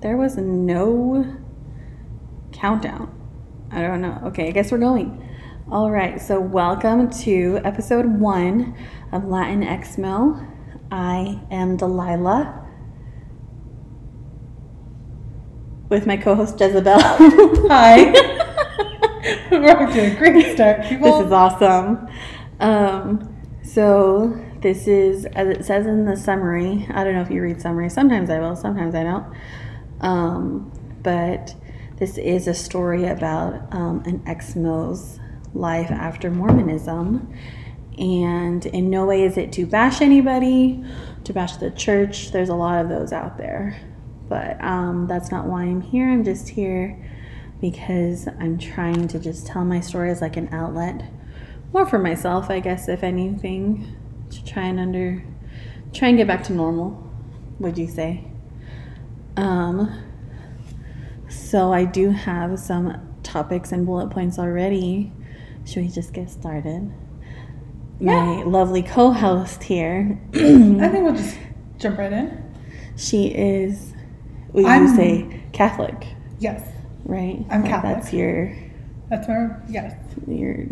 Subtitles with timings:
[0.00, 1.36] There was no
[2.52, 3.12] countdown.
[3.72, 4.20] I don't know.
[4.26, 5.28] Okay, I guess we're going.
[5.72, 8.76] All right, so welcome to episode one
[9.10, 10.48] of Latin Exmo.
[10.92, 12.64] I am Delilah
[15.88, 17.00] with my co host Jezebel.
[17.00, 18.12] Hi.
[19.50, 21.18] We're off to a great start, people.
[21.18, 22.06] This is awesome.
[22.60, 26.86] Um, so this is as it says in the summary.
[26.90, 27.90] I don't know if you read summary.
[27.90, 28.54] Sometimes I will.
[28.54, 29.26] Sometimes I don't.
[30.00, 31.54] Um, but
[31.96, 35.18] this is a story about um, an Exmo's
[35.54, 37.32] life after Mormonism.
[37.98, 40.84] And in no way is it to bash anybody,
[41.24, 42.30] to bash the church.
[42.30, 43.80] There's a lot of those out there.
[44.28, 46.08] But um, that's not why I'm here.
[46.08, 47.04] I'm just here
[47.60, 51.10] because I'm trying to just tell my story as like an outlet,
[51.72, 53.96] more for myself, I guess, if anything,
[54.30, 55.24] to try and under,
[55.92, 57.04] try and get back to normal.
[57.58, 58.27] Would you say?
[59.38, 60.02] Um,
[61.28, 65.12] so I do have some topics and bullet points already.
[65.64, 66.92] Should we just get started?
[68.00, 70.18] My lovely co-host here.
[70.34, 70.38] I
[70.88, 71.38] think we'll just
[71.78, 72.42] jump right in.
[72.96, 73.92] She is,
[74.52, 76.06] we I'm- say Catholic,
[76.40, 76.68] Yes,
[77.04, 77.44] right?
[77.50, 77.94] I'm Like, Catholic.
[77.96, 78.56] That's your
[79.08, 79.62] that's where.
[79.68, 79.94] Yes,
[80.26, 80.66] your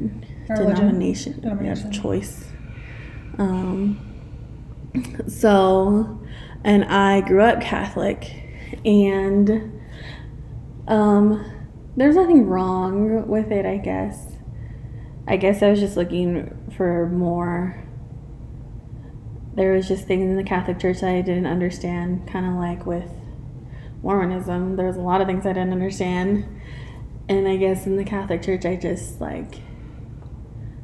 [0.50, 1.90] Our denomination, Denomination.
[1.92, 2.44] choice.
[3.38, 3.98] Um,
[5.28, 6.20] so,
[6.64, 8.30] and I grew up Catholic,
[8.84, 9.80] and
[10.88, 11.44] um,
[11.96, 14.36] there's nothing wrong with it, I guess.
[15.26, 17.82] I guess I was just looking for more.
[19.54, 22.86] There was just things in the Catholic Church that I didn't understand, kind of like
[22.86, 23.10] with
[24.02, 24.76] Mormonism.
[24.76, 26.60] There was a lot of things I didn't understand,
[27.28, 29.56] and I guess in the Catholic Church, I just like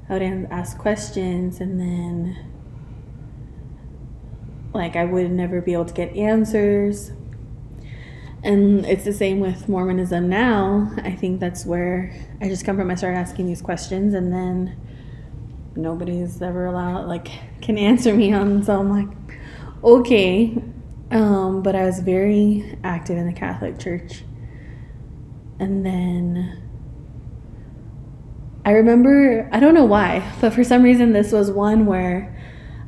[0.09, 2.37] I would ask questions, and then
[4.75, 7.13] like I would never be able to get answers.
[8.45, 10.91] And it's the same with Mormonism now.
[11.05, 12.91] I think that's where I just come from.
[12.91, 14.77] I started asking these questions, and then
[15.77, 17.29] nobody's ever allowed like
[17.61, 18.63] can answer me on.
[18.65, 19.09] So I'm like,
[19.85, 20.61] okay.
[21.13, 24.25] Um, but I was very active in the Catholic Church,
[25.61, 26.63] and then
[28.65, 32.37] I remember I don't know why, but for some reason this was one where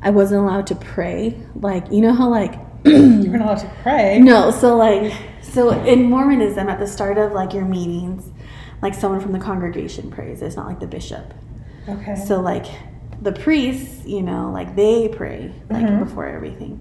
[0.02, 1.40] I wasn't allowed to pray.
[1.54, 4.18] Like you know how like you weren't allowed to pray.
[4.18, 5.12] no, so like
[5.52, 8.30] so in Mormonism at the start of like your meetings,
[8.82, 10.42] like someone from the congregation prays.
[10.42, 11.32] It's not like the bishop.
[11.88, 12.16] Okay.
[12.16, 12.66] So like
[13.22, 16.00] the priests, you know, like they pray like Mhm.
[16.04, 16.80] before everything.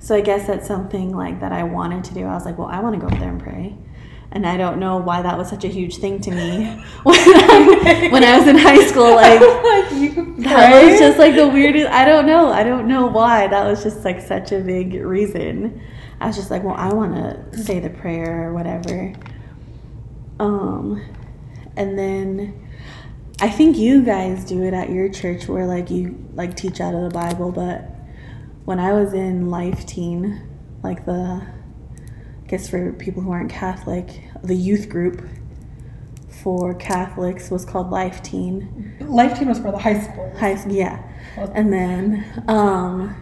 [0.00, 2.24] So I guess that's something like that I wanted to do.
[2.24, 3.74] I was like, well, I want to go up there and pray.
[4.30, 6.66] And I don't know why that was such a huge thing to me
[7.02, 9.14] when I, when I was in high school.
[9.14, 11.88] Like like you that was just like the weirdest.
[11.90, 12.52] I don't know.
[12.52, 13.46] I don't know why.
[13.48, 15.80] That was just like such a big reason.
[16.20, 19.14] I was just like, well, I want to say the prayer or whatever.
[20.40, 21.04] Um,
[21.76, 22.68] and then
[23.40, 26.94] I think you guys do it at your church where like you like teach out
[26.94, 27.52] of the Bible.
[27.52, 27.88] But
[28.64, 30.42] when I was in Life Teen,
[30.82, 31.12] like the,
[32.42, 35.26] I guess for people who aren't Catholic, the youth group
[36.42, 38.96] for Catholics was called Life Teen.
[39.00, 40.32] Life Teen was for the high school.
[40.36, 41.02] High, school, yeah.
[41.36, 43.16] And then, um,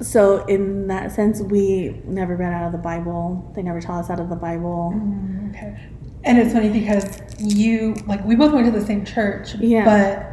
[0.00, 3.50] so in that sense, we never read out of the Bible.
[3.54, 4.92] They never taught us out of the Bible.
[4.94, 5.88] Mm, okay.
[6.24, 9.84] And it's funny because you like we both went to the same church, Yeah.
[9.84, 10.26] but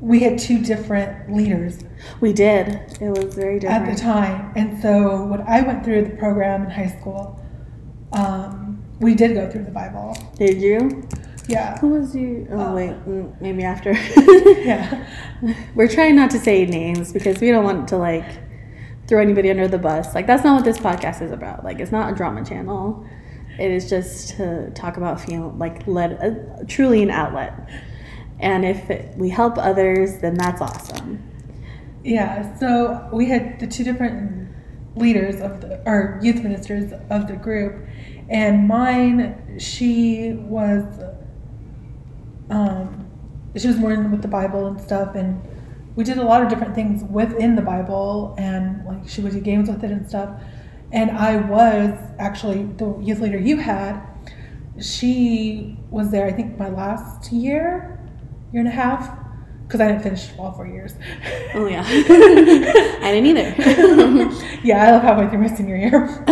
[0.00, 1.78] we had two different leaders
[2.20, 2.68] We did.
[3.00, 3.88] It was very different.
[3.88, 4.50] at the time.
[4.56, 7.38] And so when I went through the program in high school,
[8.12, 10.16] um, we did go through the Bible.
[10.36, 11.06] Did you?
[11.48, 11.78] Yeah.
[11.78, 12.46] Who was you?
[12.50, 13.92] Oh Uh, wait, mm, maybe after.
[14.60, 15.06] Yeah.
[15.74, 18.24] We're trying not to say names because we don't want to like
[19.10, 20.14] throw anybody under the bus.
[20.14, 21.64] Like that's not what this podcast is about.
[21.64, 23.04] Like it's not a drama channel.
[23.58, 27.68] It is just to talk about feel like let uh, truly an outlet.
[28.38, 31.28] And if it, we help others, then that's awesome.
[32.04, 34.48] Yeah, so we had the two different
[34.94, 37.84] leaders of the or youth ministers of the group,
[38.28, 40.84] and mine she was
[42.48, 43.10] um,
[43.56, 45.42] she was more in with the Bible and stuff, and
[46.00, 49.40] we did a lot of different things within the Bible, and like she would do
[49.42, 50.30] games with it and stuff.
[50.92, 54.00] And I was actually the youth leader you had.
[54.80, 58.00] She was there, I think, my last year,
[58.50, 59.14] year and a half,
[59.66, 60.94] because I didn't finish all four years.
[61.54, 63.54] Oh yeah, I didn't either.
[64.64, 66.24] yeah, I left halfway through my senior year.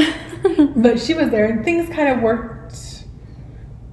[0.77, 3.05] but she was there, and things kind of worked.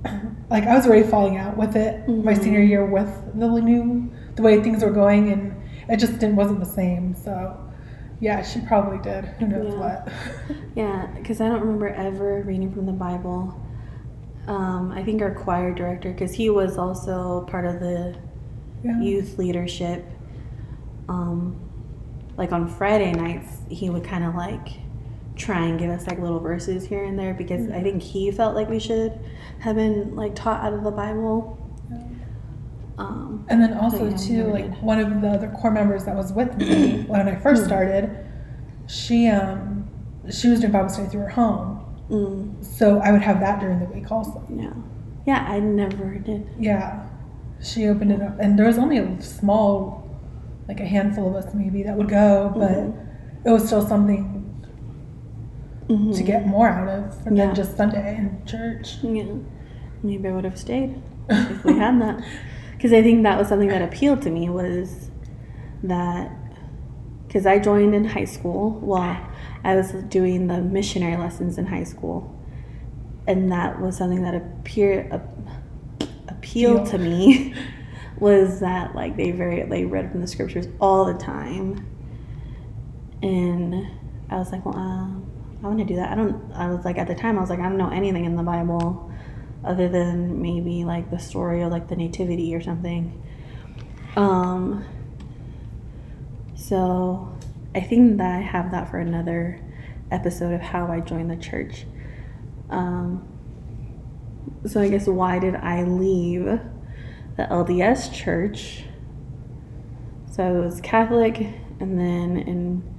[0.47, 2.43] Like I was already falling out with it my Mhm.
[2.43, 5.55] senior year with the new the way things were going, and
[5.89, 7.15] it just didn't wasn't the same.
[7.15, 7.57] So
[8.19, 9.25] Yeah, she probably did.
[9.39, 9.79] Who knows Yeah.
[9.79, 10.09] what?
[10.75, 13.59] Yeah, because I don't remember ever reading from the Bible.
[14.47, 18.15] Um, I think our choir director, because he was also part of the
[18.83, 19.01] yeah.
[19.01, 20.05] youth leadership.
[21.09, 21.59] Um,
[22.37, 24.67] like on Friday nights, he would kind of like
[25.35, 28.55] try and give us like little verses here and there because I think he felt
[28.55, 29.19] like we should
[29.59, 31.57] have been like taught out of the Bible.
[32.97, 34.81] Um, And then also yeah, too, like did.
[34.81, 37.67] one of the other core members that was with me when I first Hmm.
[37.67, 38.09] started,
[38.87, 39.87] she um
[40.31, 41.83] she was doing Bible study through her home.
[42.09, 44.41] mm, So I would have that during the week also.
[44.49, 44.71] yeah,
[45.25, 46.47] yeah, I never did.
[46.59, 47.03] Yeah.
[47.61, 50.03] She opened it up and there was only a small
[50.67, 52.93] like a handful of us maybe that would go, but Mhm.
[53.45, 54.31] it was still something
[55.87, 56.25] to Mhm.
[56.25, 57.53] get more out of than Yeah.
[57.53, 58.97] just Sunday in church.
[59.03, 59.25] Yeah,
[60.01, 60.95] maybe I would have stayed
[61.29, 62.23] if we had that.
[62.85, 65.09] Because I think that was something that appealed to me was
[65.81, 66.31] that
[67.25, 68.79] because I joined in high school.
[68.79, 69.27] Well,
[69.63, 72.39] I was doing the missionary lessons in high school,
[73.25, 77.55] and that was something that appear, ap- appealed to me.
[78.19, 81.85] Was that like they very they read from the scriptures all the time,
[83.23, 83.87] and
[84.29, 85.29] I was like, well, um,
[85.61, 86.11] I want to do that.
[86.11, 86.53] I don't.
[86.53, 88.43] I was like at the time I was like I don't know anything in the
[88.43, 89.11] Bible
[89.65, 93.21] other than maybe like the story of like the nativity or something.
[94.15, 94.85] Um,
[96.55, 97.35] so
[97.73, 99.59] I think that I have that for another
[100.11, 101.85] episode of how I joined the church.
[102.69, 103.27] Um,
[104.65, 108.85] so I guess why did I leave the LDS church?
[110.31, 111.39] So I was Catholic,
[111.79, 112.95] and then in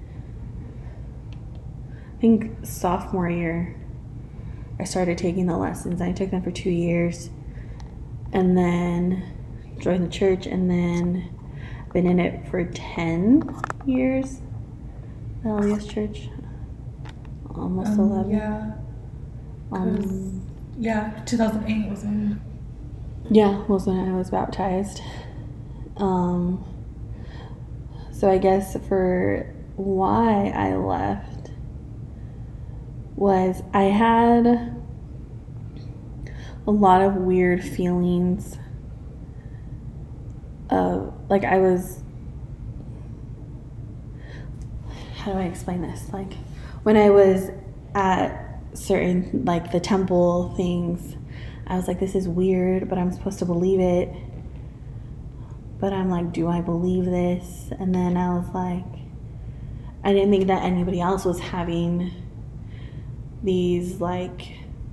[2.17, 3.77] I think sophomore year,
[4.79, 6.01] I started taking the lessons.
[6.01, 7.31] I took them for two years,
[8.33, 9.23] and then
[9.79, 11.31] joined the church, and then
[11.93, 13.43] been in it for ten
[13.87, 14.41] years.
[15.43, 16.29] The LDS church,
[17.55, 18.31] almost Um, eleven.
[18.31, 18.73] Yeah.
[19.73, 20.43] Um,
[20.79, 22.41] Yeah, 2008 was when
[23.31, 25.01] yeah, was when I was baptized.
[25.97, 26.63] Um,
[28.13, 31.36] so I guess for why I left
[33.17, 34.47] was I had
[36.67, 38.59] a lot of weird feelings
[40.69, 42.03] of like I was
[45.17, 46.13] how do I explain this?
[46.13, 46.35] Like
[46.83, 47.51] when I was
[47.95, 51.17] at certain like the temple things,
[51.67, 54.15] I was like, this is weird, but I'm supposed to believe it.
[55.81, 57.71] But I'm like, do I believe this?
[57.79, 58.85] And then I was like,
[60.05, 62.13] I didn't think that anybody else was having
[63.43, 64.43] these like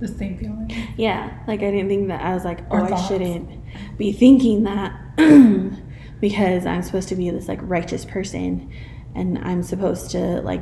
[0.00, 0.70] the same feeling.
[0.96, 3.08] yeah, like I didn't think that I was like, oh, Or I thoughts.
[3.08, 3.48] shouldn't
[3.96, 4.92] be thinking that
[6.20, 8.70] because I'm supposed to be this like righteous person
[9.14, 10.60] and I'm supposed to like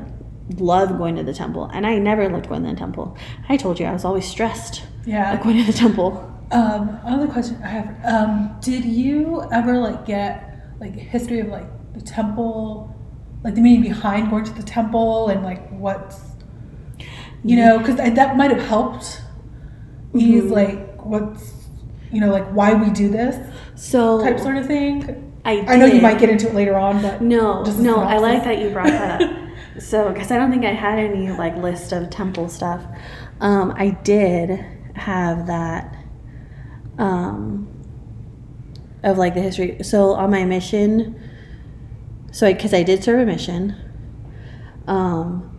[0.56, 1.70] love going to the temple.
[1.72, 3.16] And I never loved going to the temple.
[3.48, 5.30] I told you I was always stressed Yeah.
[5.32, 6.28] like going to the temple.
[6.50, 11.64] Um, another question I have: um, Did you ever like get like history of like
[11.94, 12.94] the temple,
[13.42, 16.31] like the meaning behind going to the temple, and like what's
[17.44, 19.20] you know, because that might have helped
[20.14, 20.50] ease Mhm.
[20.50, 21.54] like what's
[22.12, 23.36] you know like why we do this
[23.74, 25.32] So type sort of thing.
[25.44, 28.18] I, I know you might get into it later on, but No, Just no, I
[28.18, 29.30] like that you brought that up.
[29.80, 32.80] so, because I don't think I had any like list of temple stuff.
[33.40, 34.64] Um, I did
[34.94, 35.96] have that
[36.98, 37.66] um,
[39.02, 39.82] of like the history.
[39.82, 41.20] So on my mission,
[42.30, 43.74] so because I, did serve a mission,
[44.86, 45.51] um,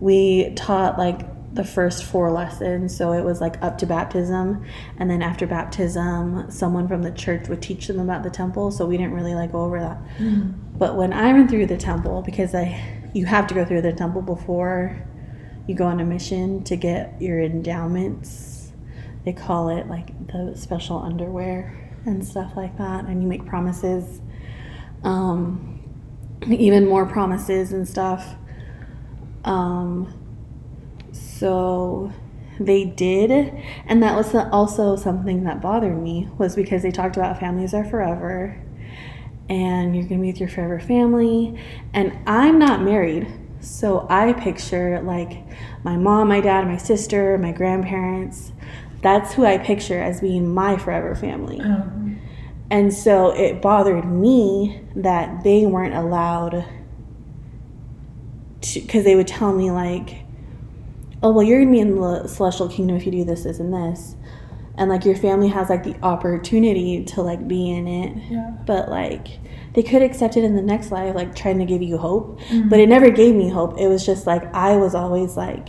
[0.00, 2.94] we taught like the first four lessons.
[2.96, 4.64] So it was like up to baptism,
[4.98, 8.70] and then after baptism, someone from the church would teach them about the temple.
[8.70, 9.98] So we didn't really like go over that.
[10.78, 13.92] But when I went through the temple, because I, you have to go through the
[13.94, 15.02] temple before
[15.66, 18.70] you go on a mission to get your endowments.
[19.24, 24.20] They call it like the special underwear and stuff like that, and you make promises,
[25.02, 25.82] um,
[26.46, 28.36] even more promises and stuff.
[29.46, 30.12] Um,
[31.12, 32.12] so
[32.58, 33.30] they did,
[33.86, 37.84] and that was also something that bothered me was because they talked about families are
[37.84, 38.60] forever
[39.48, 41.58] and you're gonna be with your forever family.
[41.94, 43.28] And I'm not married,
[43.60, 45.44] so I picture like
[45.84, 48.52] my mom, my dad, my sister, my grandparents.
[49.02, 51.60] That's who I picture as being my forever family.
[51.60, 52.18] um,
[52.70, 56.66] And so it bothered me that they weren't allowed to,
[58.74, 60.16] because they would tell me, like,
[61.22, 63.72] oh, well, you're to be in the celestial kingdom if you do this, this, and
[63.72, 64.14] this.
[64.78, 68.50] and like your family has like the opportunity to like be in it Yeah.
[68.66, 69.38] but like
[69.72, 72.68] they could accept it in the next life like trying to give you hope Mhm.
[72.68, 75.68] but it never gave me hope it was just like i was always like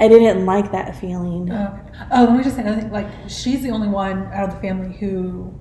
[0.00, 1.78] i didn't like that feeling Oh,
[2.10, 2.90] oh, let me just say another thing.
[2.92, 5.54] Like, she's the only one out of the family who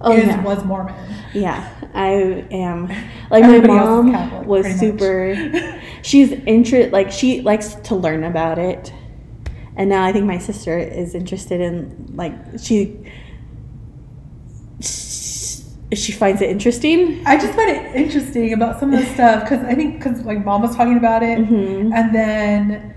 [0.00, 0.94] oh is yeah was Mormon.
[1.32, 2.08] yeah i
[2.50, 2.88] am
[3.30, 5.34] like my Everybody else mom Catholic, was super
[6.02, 8.92] she's interest like she likes to learn about it
[9.76, 12.96] and now i think my sister is interested in like she
[15.92, 19.64] she finds it interesting I just find it interesting about some of the stuff because
[19.64, 21.94] I think because like mom was talking about it, Mhm.
[21.94, 22.94] and then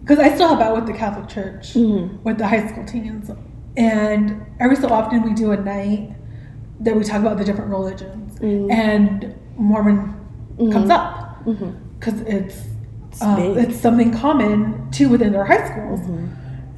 [0.00, 2.22] because I still help out with the Catholic Church Mhm.
[2.24, 3.30] with the high school teens,
[3.76, 6.12] and every so often we do a night
[6.82, 8.70] that we talk about the different religions, Mm.
[8.72, 10.14] and Mormon
[10.58, 10.90] comes Mhm.
[10.90, 11.44] up
[11.98, 12.66] because it's
[13.10, 16.00] It's um, it's something common too within their high schools.
[16.00, 16.28] Mhm.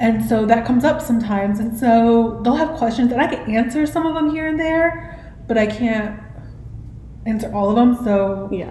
[0.01, 1.61] And so that comes up sometimes.
[1.61, 5.17] And so they'll have questions, and I can answer some of them here and there,
[5.47, 6.17] but I can't
[7.25, 7.97] answer all of them.
[8.05, 8.71] So yeah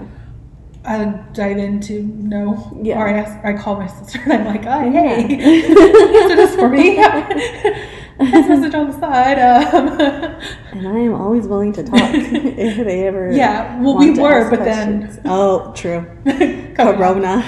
[0.85, 0.95] I
[1.31, 2.99] dive into no, Yeah.
[2.99, 5.23] or I, ask, I call my sister and I'm like, oh, hey,
[6.23, 7.01] answer this for me.
[8.19, 9.39] this message on the side.
[9.39, 9.99] Um,
[10.71, 14.59] and i am always willing to talk if they ever Yeah, well, we were, but
[14.59, 16.05] then- oh true.
[16.75, 17.43] Corona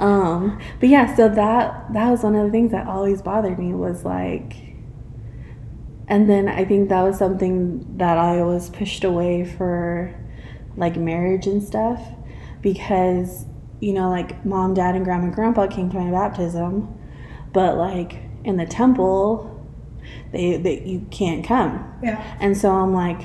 [0.00, 3.74] um but yeah so that that was one of the things that always bothered me
[3.74, 4.54] was like
[6.08, 10.14] and then i think that was something that i was pushed away for
[10.76, 12.02] like marriage and stuff
[12.62, 13.44] because
[13.80, 16.88] you know like mom dad and grandma and grandpa came to my baptism
[17.52, 19.46] but like in the temple
[20.32, 22.22] they, they you can't come Yeah.
[22.40, 23.20] and so I'm like,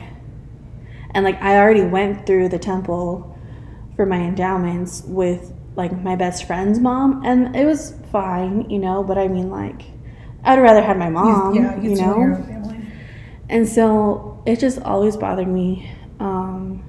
[1.12, 3.38] and like I already went through the temple
[3.95, 9.03] for my endowments with like my best friend's mom, and it was fine, you know.
[9.03, 9.84] But I mean, like,
[10.43, 12.17] I'd rather have my mom, yeah, you you know.
[12.17, 12.43] Your know.
[12.45, 12.79] family.
[13.50, 15.89] And so it just always bothered me.
[16.19, 16.84] Um,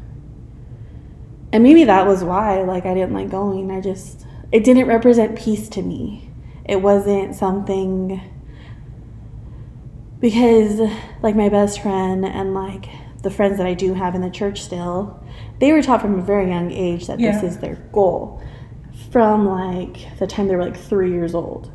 [1.52, 3.71] and maybe that was why, like, I didn't like going.
[3.71, 6.25] I just, it didn't represent peace to me.
[6.68, 8.20] It wasn't something
[10.20, 10.80] because,
[11.23, 12.87] like, my best friend and like
[13.23, 15.23] the friends that I do have in the church still,
[15.58, 17.32] they were taught from a very young age that Yeah.
[17.32, 18.40] this is their goal.
[19.11, 21.70] From like the time they were like three years old.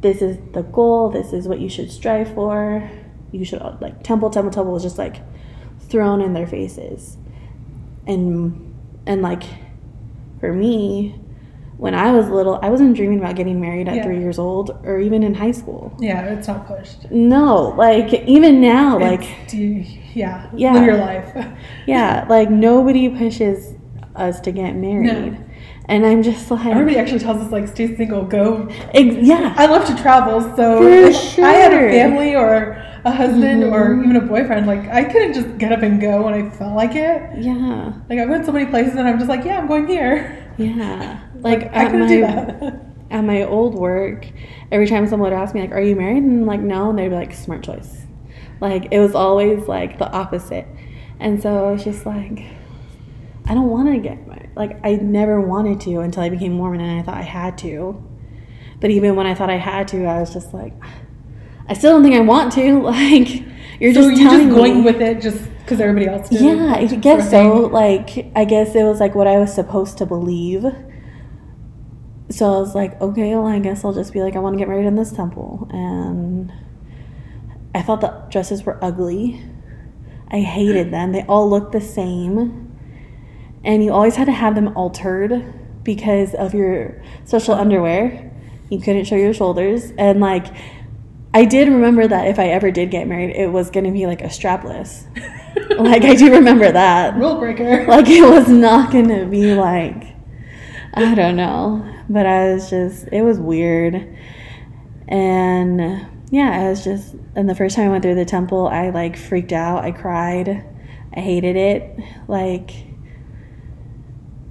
[0.00, 1.10] This is the goal.
[1.10, 2.88] This is what you should strive for.
[3.32, 5.16] You should like temple, temple, temple was just like
[5.80, 7.16] thrown in their faces,
[8.06, 8.74] and
[9.06, 9.42] and like
[10.40, 11.20] for me,
[11.78, 14.02] when I was little, I wasn't dreaming about getting married at Yeah.
[14.04, 15.92] three years old or even in high school.
[15.98, 17.10] Yeah, it's not pushed.
[17.10, 20.72] No, like even now, like It's- do you, yeah, Yeah.
[20.72, 21.26] live your life.
[21.86, 23.74] yeah, like nobody pushes
[24.14, 25.36] us to get married,
[25.90, 28.68] and I'm just like, Everybody actually tells us like stay single, go.
[28.94, 33.62] ex- yeah, I love to travel, so if I had a family or a husband
[33.62, 34.04] or Mhm.
[34.04, 36.96] even a boyfriend, like I couldn't just get up and go when I felt like
[36.96, 37.20] it.
[37.38, 40.32] yeah, Like I went so many places and I'm just like, yeah, I'm going here.
[40.58, 41.20] Yeah.
[41.36, 42.86] Like, I my do that.
[43.10, 44.26] at my old work,
[44.72, 46.98] every time someone would ask me like, "Are you married?" and I'm like, "No," and
[46.98, 48.06] they'd be like, "Smart choice."
[48.60, 50.66] Like it was always like the opposite,
[51.20, 52.42] and so I was just like,
[53.46, 54.50] I don't want to get married.
[54.56, 58.02] Like I never wanted to until I became Mormon, and I thought I had to.
[58.80, 60.74] But even when I thought I had to, I was just like,
[61.68, 62.80] I still don't think I want to.
[62.86, 63.44] Like
[63.80, 64.82] you're so just you're just going me.
[64.82, 66.40] with it just because everybody else did.
[66.40, 67.66] Yeah, I guess so.
[67.66, 70.64] Like, I guess it was like what I was supposed to believe.
[72.30, 74.58] So I was like, okay, well, I guess I'll just be like, I want to
[74.58, 75.68] get married in this temple.
[75.72, 76.52] And
[77.74, 79.42] I thought the dresses were ugly.
[80.28, 81.12] I hated them.
[81.12, 82.76] They all looked the same.
[83.64, 88.32] And you always had to have them altered because of your special underwear.
[88.70, 89.92] You couldn't show your shoulders.
[89.98, 90.46] And like,
[91.36, 94.06] I did remember that if I ever did get married, it was going to be
[94.06, 95.04] like a strapless.
[95.78, 97.16] Like I do remember that.
[97.16, 97.86] Rule breaker.
[97.86, 100.14] Like it was not gonna be like
[100.94, 101.94] I don't know.
[102.08, 104.16] But I was just it was weird.
[105.08, 108.88] And yeah, I was just and the first time I went through the temple I
[108.90, 109.84] like freaked out.
[109.84, 110.64] I cried.
[111.14, 111.98] I hated it.
[112.28, 112.70] Like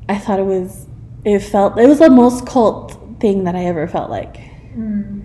[0.08, 0.88] I thought it was
[1.24, 4.36] it felt it was the most cult thing that I ever felt like.
[4.76, 5.25] Mm.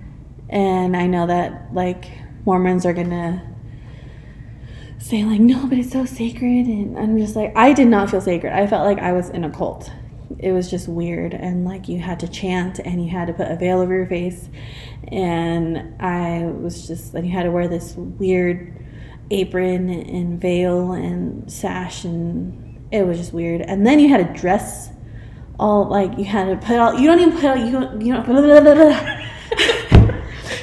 [0.51, 2.11] And I know that like
[2.45, 3.51] Mormons are gonna
[4.99, 8.21] say like, no, but it's so sacred, and I'm just like, I did not feel
[8.21, 8.53] sacred.
[8.53, 9.91] I felt like I was in a cult.
[10.39, 13.49] It was just weird, and like you had to chant, and you had to put
[13.49, 14.49] a veil over your face,
[15.09, 18.77] and I was just, and you had to wear this weird
[19.31, 23.61] apron and veil and sash, and it was just weird.
[23.63, 24.91] And then you had to dress
[25.59, 26.99] all like you had to put all.
[26.99, 27.57] You don't even put all.
[27.57, 28.01] You don't.
[28.01, 29.91] You don't.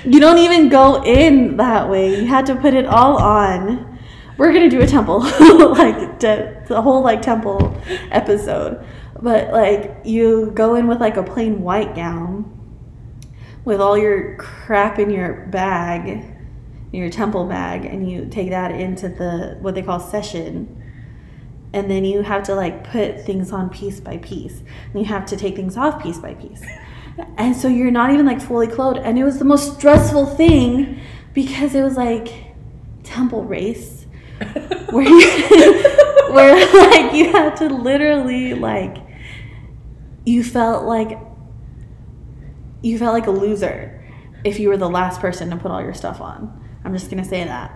[0.04, 2.20] You don't even go in that way.
[2.20, 4.00] You had to put it all on.
[4.38, 7.76] We're gonna do a temple, like the, whole like temple
[8.12, 8.86] episode.
[9.20, 12.54] But like you go in with like a plain white gown,
[13.66, 16.24] with all your crap in your bag,
[16.92, 20.84] your temple bag, and you take that into the what they call session.
[21.74, 24.60] And then you have to like put things on piece by piece.
[24.60, 26.64] And you have to take things off piece by piece.
[27.38, 29.00] And so you're not even like fully clothed.
[29.00, 31.00] And it was the most stressful thing
[31.34, 32.30] because it was like
[33.04, 34.06] temple race
[34.90, 35.84] where you,
[36.34, 38.98] where like you had to literally like
[40.26, 41.18] you felt like
[42.82, 44.06] you felt like a loser
[44.44, 46.64] if you were the last person to put all your stuff on.
[46.84, 47.74] I'm just gonna say that.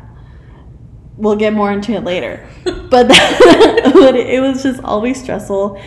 [1.18, 5.82] We'll get more into it later, but, that, but it was just always stressful.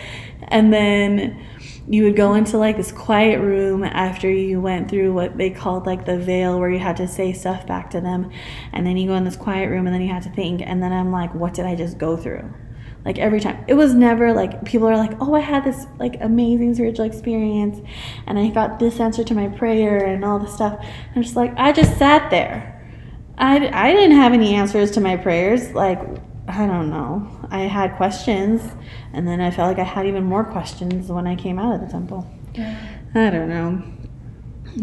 [0.47, 1.41] And then
[1.87, 5.85] you would go into like this quiet room after you went through what they called
[5.85, 8.31] like the veil where you had to say stuff back to them.
[8.73, 10.61] And then you go in this quiet room and then you had to think.
[10.63, 12.51] And then i'm like what did i just go through?
[13.03, 13.63] Like every time.
[13.67, 17.87] It was never like people are like oh i had this like amazing spiritual experience
[18.25, 20.83] and i got this answer to my prayer and all this stuff.
[21.15, 22.71] I'm just like i just sat there.
[23.37, 25.71] I, I didn't have any answers to my prayers.
[25.73, 25.99] Like
[26.47, 27.47] i don't know.
[27.51, 28.63] I had questions
[29.15, 31.81] and then i felt like i had even more questions when i came out of
[31.81, 32.21] the temple
[32.53, 32.77] Yeah.
[33.15, 33.81] i don't know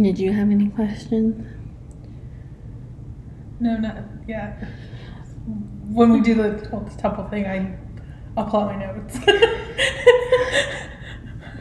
[0.07, 1.35] did you have any questions
[3.61, 3.97] No, not
[4.27, 4.47] yeah.
[5.99, 7.57] When we do the whole temple thing, I
[8.37, 9.19] I'll pull out my notes.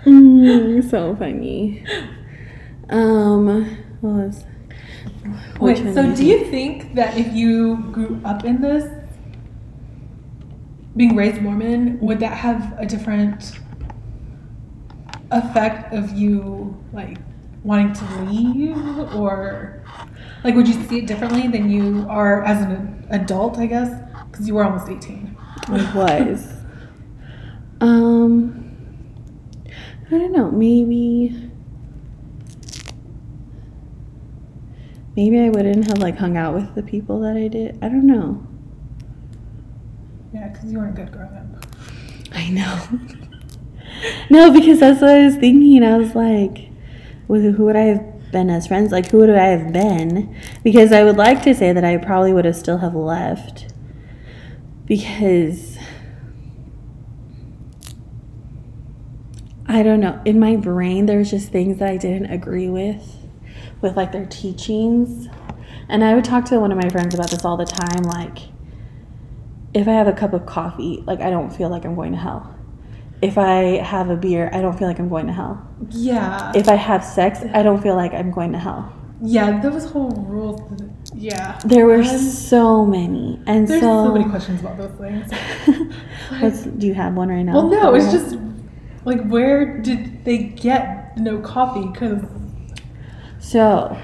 [0.05, 1.83] mm, so funny
[2.89, 3.45] um
[4.01, 4.45] what was
[5.59, 8.85] Wait, so do you think that if you grew up in this,
[10.95, 13.60] being raised Mormon, would that have a different
[15.31, 17.17] effect of you like
[17.63, 18.77] wanting to leave,
[19.15, 19.83] or
[20.43, 23.57] like would you see it differently than you are as an adult?
[23.57, 23.89] I guess
[24.29, 25.38] because you were almost eighteen.
[25.69, 26.53] It was.
[27.79, 28.75] Um,
[30.07, 30.51] I don't know.
[30.51, 31.50] Maybe.
[35.15, 37.77] Maybe I wouldn't have like hung out with the people that I did.
[37.81, 38.48] I don't know.
[40.33, 41.65] Yeah, because you weren't good growing up.
[42.31, 42.87] I know.
[44.29, 45.83] no, because that's what I was thinking.
[45.83, 46.70] I was like,
[47.27, 48.91] who would I have been as friends?
[48.91, 50.35] Like, who would I have been?
[50.63, 53.74] Because I would like to say that I probably would have still have left.
[54.85, 55.77] Because
[59.67, 60.22] I don't know.
[60.25, 63.17] In my brain, there's just things that I didn't agree with,
[63.81, 65.27] with like their teachings.
[65.87, 68.03] And I would talk to one of my friends about this all the time.
[68.03, 68.39] Like,
[69.74, 72.18] if I have a cup of coffee, like, I don't feel like I'm going to
[72.18, 72.55] hell.
[73.22, 75.66] If I have a beer, I don't feel like I'm going to hell.
[75.92, 76.51] Yeah.
[76.55, 78.92] If I have sex, I don't feel like I'm going to hell.
[79.24, 80.60] yeah, there was whole rules.
[80.77, 81.60] that- Yeah.
[81.64, 83.40] There were Um, so many.
[83.46, 84.05] And There's so.
[84.07, 85.31] so many questions about those things.
[86.42, 87.53] What's, do you have one right now?
[87.53, 88.36] Well, no, it's just
[89.05, 91.86] like where did they get no coffee?
[91.88, 92.24] Because
[93.40, 93.98] So,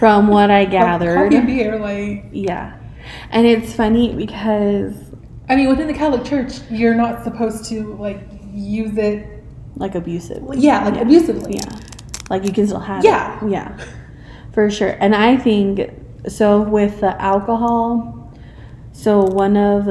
[0.00, 1.30] from what I gathered.
[1.32, 2.74] coffee beer, like Yeah.
[3.30, 4.94] And it's funny because,
[5.48, 8.20] I mean, within the Catholic Church, you're not supposed to like
[8.52, 9.26] use it.
[9.76, 10.42] like, abusive.
[10.54, 11.56] Yeah, like abusively.
[11.56, 11.78] Yeah.
[12.30, 13.08] Like, you can still have it.
[13.08, 13.44] Yeah.
[13.44, 13.50] it.
[13.50, 13.84] Yeah.
[14.52, 14.96] For sure.
[15.00, 15.90] And I think,
[16.28, 18.32] so with the alcohol,
[18.92, 19.84] so one of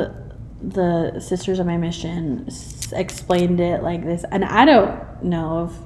[0.62, 4.24] the sisters of my mission s- explained it like this.
[4.32, 5.78] And I don't know if,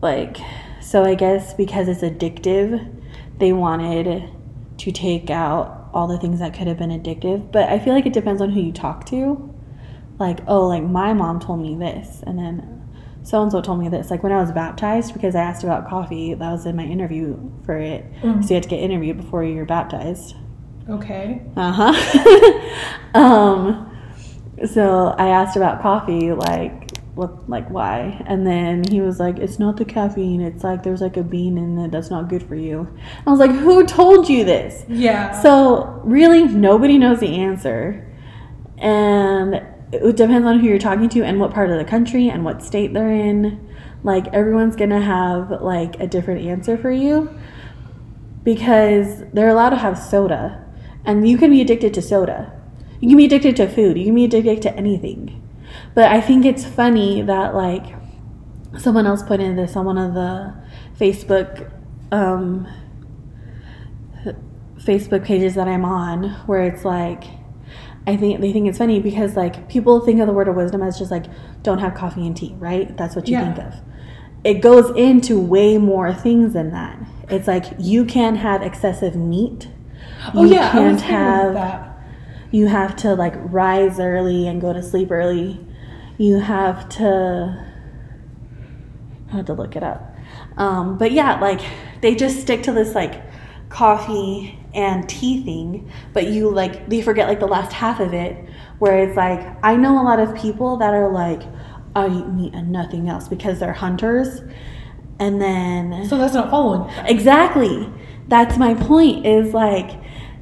[0.00, 0.38] like,
[0.80, 2.94] so I guess because it's addictive,
[3.38, 4.30] they wanted
[4.78, 7.50] to take out all the things that could have been addictive.
[7.50, 9.52] But I feel like it depends on who you talk to.
[10.18, 12.82] Like, oh, like my mom told me this, and then
[13.22, 14.10] so and so told me this.
[14.10, 17.38] Like when I was baptized, because I asked about coffee, that was in my interview
[17.64, 18.04] for it.
[18.22, 18.42] Mm.
[18.42, 20.36] So you had to get interviewed before you're baptized.
[20.88, 21.42] Okay.
[21.56, 23.14] Uh huh.
[23.18, 23.98] um,
[24.66, 26.85] so I asked about coffee, like
[27.16, 30.42] what, like why, and then he was like, "It's not the caffeine.
[30.42, 32.86] It's like there's like a bean in it that's not good for you."
[33.26, 35.32] I was like, "Who told you this?" Yeah.
[35.40, 38.06] So really, nobody knows the answer,
[38.76, 42.44] and it depends on who you're talking to and what part of the country and
[42.44, 43.66] what state they're in.
[44.02, 47.30] Like everyone's gonna have like a different answer for you
[48.44, 50.64] because they're allowed to have soda,
[51.06, 52.52] and you can be addicted to soda.
[53.00, 53.96] You can be addicted to food.
[53.96, 55.42] You can be addicted to anything.
[55.96, 57.86] But I think it's funny that like
[58.78, 60.54] someone else put in this on one of the
[61.00, 61.72] Facebook
[62.12, 62.68] um,
[64.78, 67.24] Facebook pages that I'm on where it's like
[68.06, 70.82] I think they think it's funny because like people think of the word of wisdom
[70.82, 71.24] as just like
[71.62, 72.96] don't have coffee and tea, right?
[72.96, 73.52] That's what you Yeah.
[73.54, 73.74] think of.
[74.44, 76.96] it goes into way more things than that.
[77.28, 79.68] It's like you can't have excessive meat.
[80.34, 81.98] Oh You yeah, I was can't have that.
[82.52, 85.65] you have to like rise early and go to sleep early.
[86.18, 87.66] You have to
[89.28, 90.14] I had to look it up.
[90.56, 91.60] Um, but yeah, like
[92.00, 93.22] they just stick to this like
[93.68, 98.36] coffee and tea thing, but you like they forget like the last half of it
[98.78, 101.42] where it's like I know a lot of people that are like
[101.94, 104.40] I eat meat and nothing else because they're hunters
[105.18, 106.90] and then So that's not following.
[107.06, 107.90] Exactly.
[108.28, 109.98] That's my point is like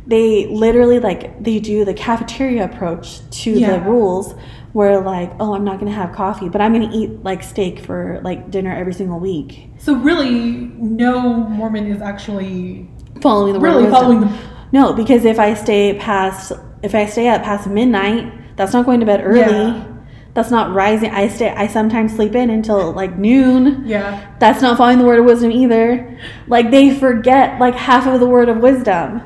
[0.06, 3.78] they literally like they do the cafeteria approach to Yeah.
[3.78, 4.34] the rules
[4.74, 7.42] where like, oh, I'm not going to have coffee, but I'm going to eat like
[7.42, 9.70] steak for like dinner every single week.
[9.78, 12.90] So really, no Mormon is actually
[13.22, 14.38] Following the word of really following the.
[14.72, 19.00] No, because if I stay past if I stay up past midnight, that's not going
[19.00, 19.40] to bed early.
[19.40, 19.90] Yeah.
[20.34, 21.10] That's not rising.
[21.10, 23.86] I stay I sometimes sleep in until like noon.
[23.86, 24.34] Yeah.
[24.40, 26.20] That's not following the word of wisdom either.
[26.48, 29.22] Like they forget like half of the word of wisdom.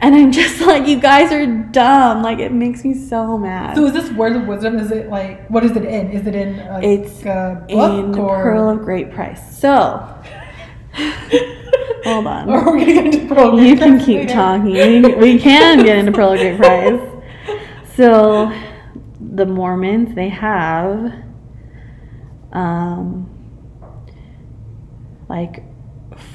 [0.00, 2.22] And I'm just like, you guys are dumb.
[2.22, 3.76] Like it makes me so mad.
[3.76, 4.78] So is this word of wisdom?
[4.78, 6.10] Is it like what is it in?
[6.10, 9.58] Is it in like It's a book in or Pearl of Great Price.
[9.58, 10.14] So
[12.04, 12.48] hold on.
[12.50, 13.58] or we're gonna get into Pearl?
[13.58, 14.32] of you can keep later?
[14.34, 15.18] talking.
[15.18, 17.00] We can get into Pearl of Great Price.
[17.96, 18.52] So
[19.20, 21.12] the Mormons, they have
[22.52, 23.28] um
[25.28, 25.62] like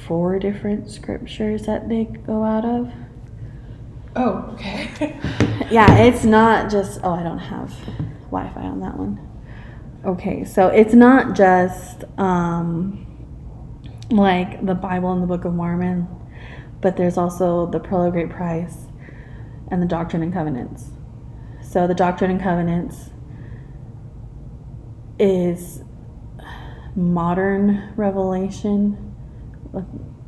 [0.06, 2.90] four different scriptures that they go out of.
[4.16, 5.18] Oh, okay.
[5.70, 7.72] Yeah, it's not just oh, I don't have
[8.30, 9.18] Wi-Fi on that one.
[10.04, 13.06] Okay, so it's not just um
[14.10, 16.06] like the Bible and the Book of Mormon,
[16.80, 18.86] but there's also the Pearl of Great Price
[19.68, 20.90] and the Doctrine and Covenants.
[21.62, 23.10] So the Doctrine and Covenants
[25.18, 25.82] is
[26.94, 29.14] modern revelation.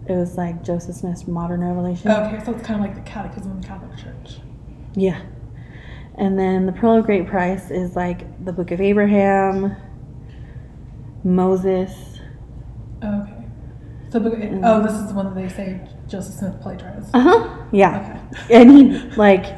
[0.09, 2.11] It was like Joseph Smith's modern revelation.
[2.11, 4.39] okay, so it's kind of like the Catechism of the Catholic Church.
[4.95, 5.23] Yeah.
[6.15, 9.77] And then the Pearl of Great Price is like the Book of Abraham,
[11.25, 12.21] Moses.
[13.03, 13.33] Okay.
[14.09, 14.21] So
[14.65, 17.11] oh, this is the one that they say Joseph Smith plagiarized.
[17.13, 17.65] Uh huh.
[17.73, 17.99] Yeah.
[17.99, 18.55] Okay.
[18.55, 19.57] And he, like,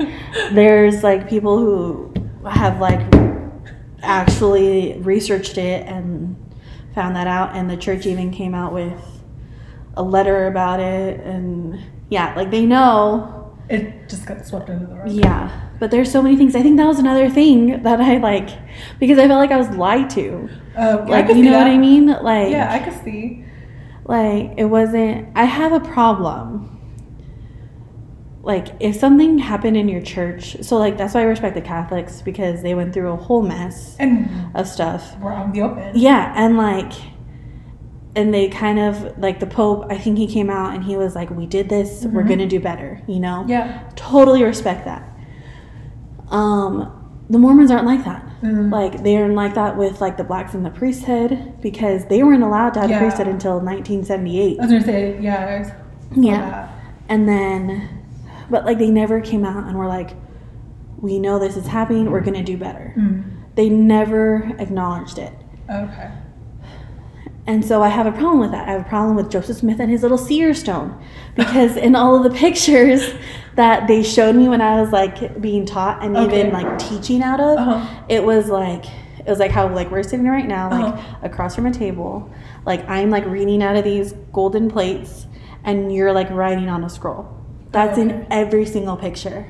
[0.53, 2.13] there's like people who
[2.49, 3.01] have like
[4.03, 6.37] actually researched it and
[6.95, 7.55] found that out.
[7.55, 9.18] And the church even came out with
[9.99, 11.21] a letter about it.
[11.21, 15.11] And yeah, like they know It just got swept under the rug.
[15.11, 16.57] Yeah, but there's so many things.
[16.57, 18.49] I think that was another thing that I like
[18.99, 20.49] because I felt like I was lied to.
[20.77, 21.67] Uh, Like, you know what.
[21.67, 22.07] I mean?
[22.07, 23.45] Like, Yeah, I could see.
[24.07, 25.29] like it wasn't.
[25.35, 26.75] I have a problem.
[28.43, 32.23] Like, if something happened in your church, so like that's why I respect the Catholics
[32.23, 35.17] because they went through a whole mess And of stuff.
[35.21, 35.91] we're in the open.
[35.95, 36.93] Yeah, and like,
[38.17, 39.87] and they kind of like the Pope.
[39.91, 42.05] I think he came out and he was like, "We did this.
[42.07, 42.29] We're Mhm.
[42.29, 43.45] gonna do better." You know?
[43.47, 43.81] Yeah.
[43.97, 45.03] totally respect that.
[46.31, 46.91] Um,
[47.31, 48.25] the Mormons aren't like that.
[48.43, 48.71] Mm.
[48.73, 52.43] Like they aren't like that with like the blacks in the priesthood because they weren't
[52.43, 52.99] allowed to have Yeah.
[52.99, 54.59] a priesthood until 1978.
[54.59, 55.71] I was gonna say, yeah.
[56.15, 56.71] Yeah, that.
[57.09, 57.83] and then,
[58.49, 60.11] but like they never came out and were like,
[61.01, 62.11] "We know this is happening.
[62.11, 63.25] We're gonna do better." Mm.
[63.57, 65.33] They never acknowledged it.
[65.71, 66.09] Okay.
[67.49, 68.69] And so I have a problem with that.
[68.69, 71.03] I have a problem with Joseph Smith and his little seer stone
[71.35, 73.15] because in all of the pictures
[73.57, 76.41] that they showed me when I was like being taught and Okay.
[76.41, 78.03] even like teaching out of, Uh-huh.
[78.09, 78.85] it was like
[79.19, 81.17] it was like how like we're sitting right now, like Uh-huh.
[81.23, 82.31] across from a table,
[82.67, 85.27] like I'm like reading out of these golden plates,
[85.65, 87.27] and you're like writing on a scroll.
[87.73, 89.47] That's in every single picture.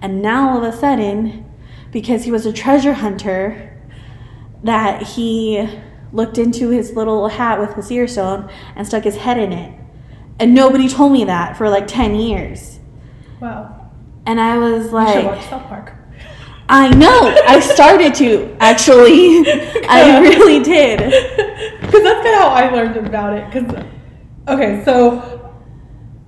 [0.00, 1.44] And now all of a sudden,
[1.90, 3.76] because he was a treasure hunter,
[4.64, 5.68] that he
[6.12, 9.78] looked into his little hat with his seer stone and stuck his head in it.
[10.38, 12.78] And nobody told me that for like 10 years.
[13.40, 13.90] Wow.
[14.26, 15.94] And I was You should like, watch South Park.
[16.68, 17.34] I know.
[17.46, 19.44] I started to actually.
[19.88, 20.98] I really did.
[21.80, 23.50] Because that's kind of how I learned about it.
[23.50, 23.84] Because,
[24.48, 25.54] okay, so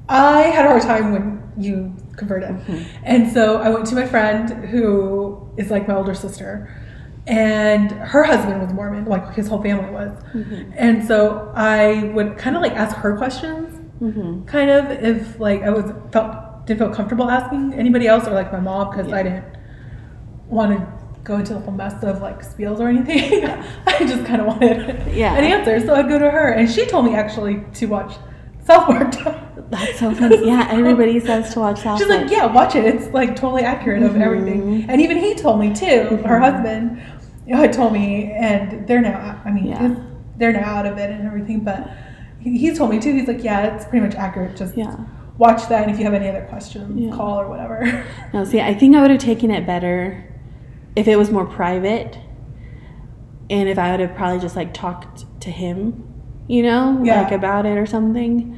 [0.09, 2.51] I had a hard time when you converted.
[2.51, 2.83] Mm-hmm.
[3.05, 6.70] And so I went to my friend who is like my older sister.
[7.26, 10.10] And her husband was Mormon, like his whole family was.
[10.34, 10.72] Mm-hmm.
[10.76, 15.62] And so I would kind of like ask her questions, hmm kind of, if like
[15.62, 19.22] I was felt didn't feel comfortable asking anybody else or like my mom because I
[19.22, 19.44] didn't
[20.48, 20.87] want to
[21.22, 23.44] go into the whole mess of like spiels or anything.
[23.87, 25.34] I just kind of wanted Yeah.
[25.34, 28.14] an answer, so I'd go to her, and she told me actually to watch
[28.66, 29.12] South Park.
[29.70, 30.46] That's so funny.
[30.46, 32.22] Yeah, everybody says to watch South She's Park.
[32.22, 32.84] like, yeah, watch it.
[32.84, 34.84] It's like totally accurate of everything.
[34.88, 36.16] And even he told me too.
[36.26, 37.02] Her husband
[37.52, 39.40] had told me, and they're now.
[39.44, 39.94] I mean, Yeah.
[40.37, 41.61] they're now out of it and everything.
[41.61, 41.88] But
[42.40, 43.12] he, he told me too.
[43.12, 44.57] He's like, yeah, it's pretty much accurate.
[44.57, 44.96] Just Yeah.
[45.38, 47.14] watch that, and if you have any other questions, Yeah.
[47.14, 48.04] call or whatever.
[48.33, 50.24] No, see, I think I would have taken it better
[50.96, 52.18] if it was more private
[53.50, 56.02] and if I would have probably just like talked to him,
[56.48, 57.22] you know, Yeah.
[57.22, 58.57] like about it or something.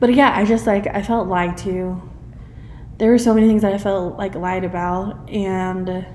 [0.00, 2.00] But yeah, I just like, I felt lied to.
[2.98, 5.28] There were so many things that I felt like lied about.
[5.30, 6.06] And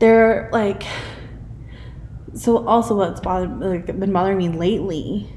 [0.00, 0.82] they're like,
[2.34, 5.32] so also what's bothered, like, been bothering me lately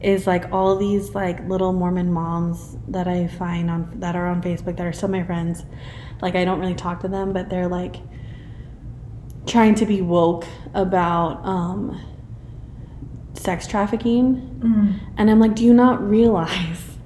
[0.00, 4.42] is like all these like little Mormon moms that I find on that are on
[4.42, 5.64] Facebook that are still my friends.
[6.20, 7.96] Like I don't really talk to them, but they're like
[9.46, 12.00] trying to be woke about um,
[13.34, 15.00] sex trafficking, Mm.
[15.16, 16.96] and I'm like, do you not realize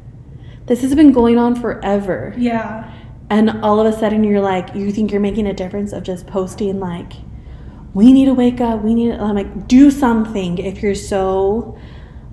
[0.67, 2.35] this has been going on forever?
[2.37, 2.93] Yeah.
[3.29, 6.27] And all of a sudden, you're like, you think you're making a difference of just
[6.27, 7.13] posting like,
[7.95, 8.83] we need to wake up.
[8.83, 9.13] We need.
[9.13, 11.77] I'm like, do something if you're so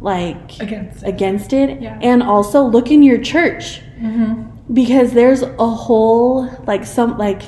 [0.01, 1.07] like Against it.
[1.07, 1.97] against it Yeah.
[2.01, 4.73] and also look in your church Mm-hmm.
[4.73, 7.41] because there's a whole like some like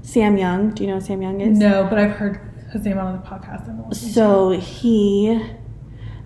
[0.00, 2.40] sam young do you know who sam young is No, but I've heard
[2.72, 3.90] his name on the podcast.
[3.90, 5.38] to so he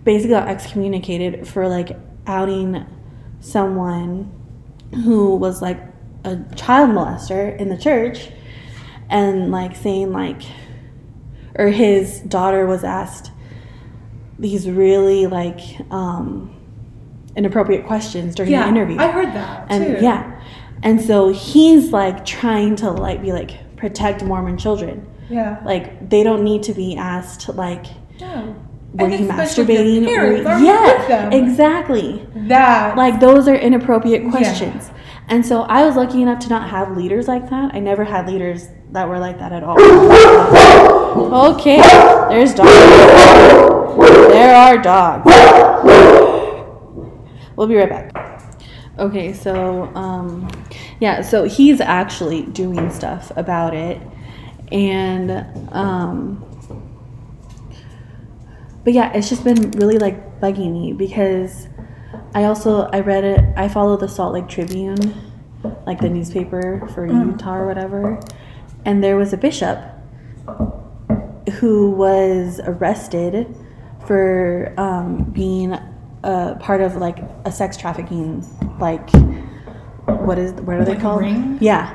[0.04, 1.98] basically got excommunicated for like
[2.28, 2.86] outing
[3.40, 4.30] someone
[5.04, 5.80] who was like
[6.24, 8.28] a child molester in the church
[9.08, 10.42] and like saying like
[11.56, 13.30] or his daughter was asked
[14.38, 16.54] these really like um
[17.36, 20.02] inappropriate questions during yeah, the interview I heard that and too.
[20.04, 20.40] yeah
[20.82, 25.60] and so he's like trying to like be like protect mormon children Yeah.
[25.64, 27.86] like they don't need to be asked like
[28.92, 31.32] were you masturbating the parents Were- aren't with them.
[31.32, 32.96] yeah exactly That.
[32.96, 34.90] like those are inappropriate questions
[35.30, 37.72] and so i was lucky enough to not have leaders like that.
[37.74, 39.80] I never had leaders that were like that at all.
[41.50, 41.80] Okay
[42.28, 42.70] there's dogs.
[44.32, 45.24] There are dogs.
[47.56, 48.42] We'll be right back.
[48.98, 50.48] Okay so um
[51.00, 54.00] yeah so he's actually doing stuff about it.
[54.72, 55.30] And
[55.72, 56.44] um
[58.84, 61.68] but yeah it's just been really like bugging me because
[62.34, 65.14] i also i read it i follow the salt lake tribune
[65.86, 68.18] like the newspaper for utah or whatever.
[68.86, 69.78] And there was a bishop
[71.58, 73.46] who was arrested
[74.06, 75.74] for um, being
[76.24, 78.42] a part of like a sex trafficking
[78.78, 79.06] like
[80.06, 81.20] what is what are they Like a called?
[81.20, 81.58] ring?
[81.60, 81.94] yeah.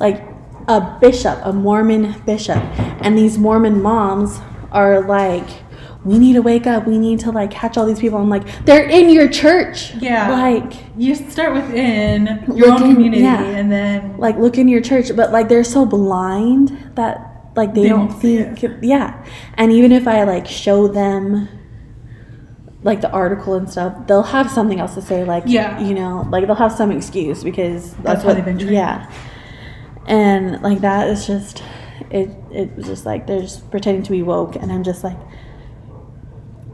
[0.00, 0.22] Like
[0.68, 2.62] a bishop a mormon bishop.
[3.04, 4.40] And these mormon moms
[4.70, 5.48] are like
[6.04, 8.64] we need to wake up we need to like catch all these people i'm like
[8.64, 10.30] they're in your church Yeah.
[10.30, 13.42] like you start within your own in- community, yeah.
[13.44, 17.82] and then like look in your church but like they're so blind that like they,
[17.84, 21.48] They don't see think yeah and even if i like show them
[22.82, 25.78] like the article and stuff they'll have something else to say like Yeah.
[25.80, 28.74] you know like they'll have some excuse because that's, That's how what they've been trained.
[28.74, 29.10] yeah
[30.06, 31.62] and like that is just
[32.10, 35.16] it it was just like they're just pretending to be woke and i'm just like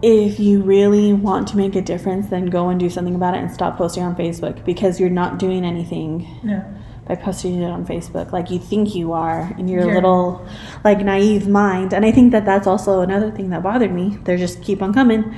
[0.03, 3.39] if you really want to make a difference then go and do something about it
[3.39, 6.63] and stop posting on facebook because you're not doing anything no.
[7.07, 9.95] by posting it on Facebook, like you think you are in your Yeah.
[9.95, 10.47] little,
[10.85, 11.95] like naive mind.
[11.95, 14.19] And I think that that's also another thing that bothered me.
[14.25, 15.35] They just keep on coming.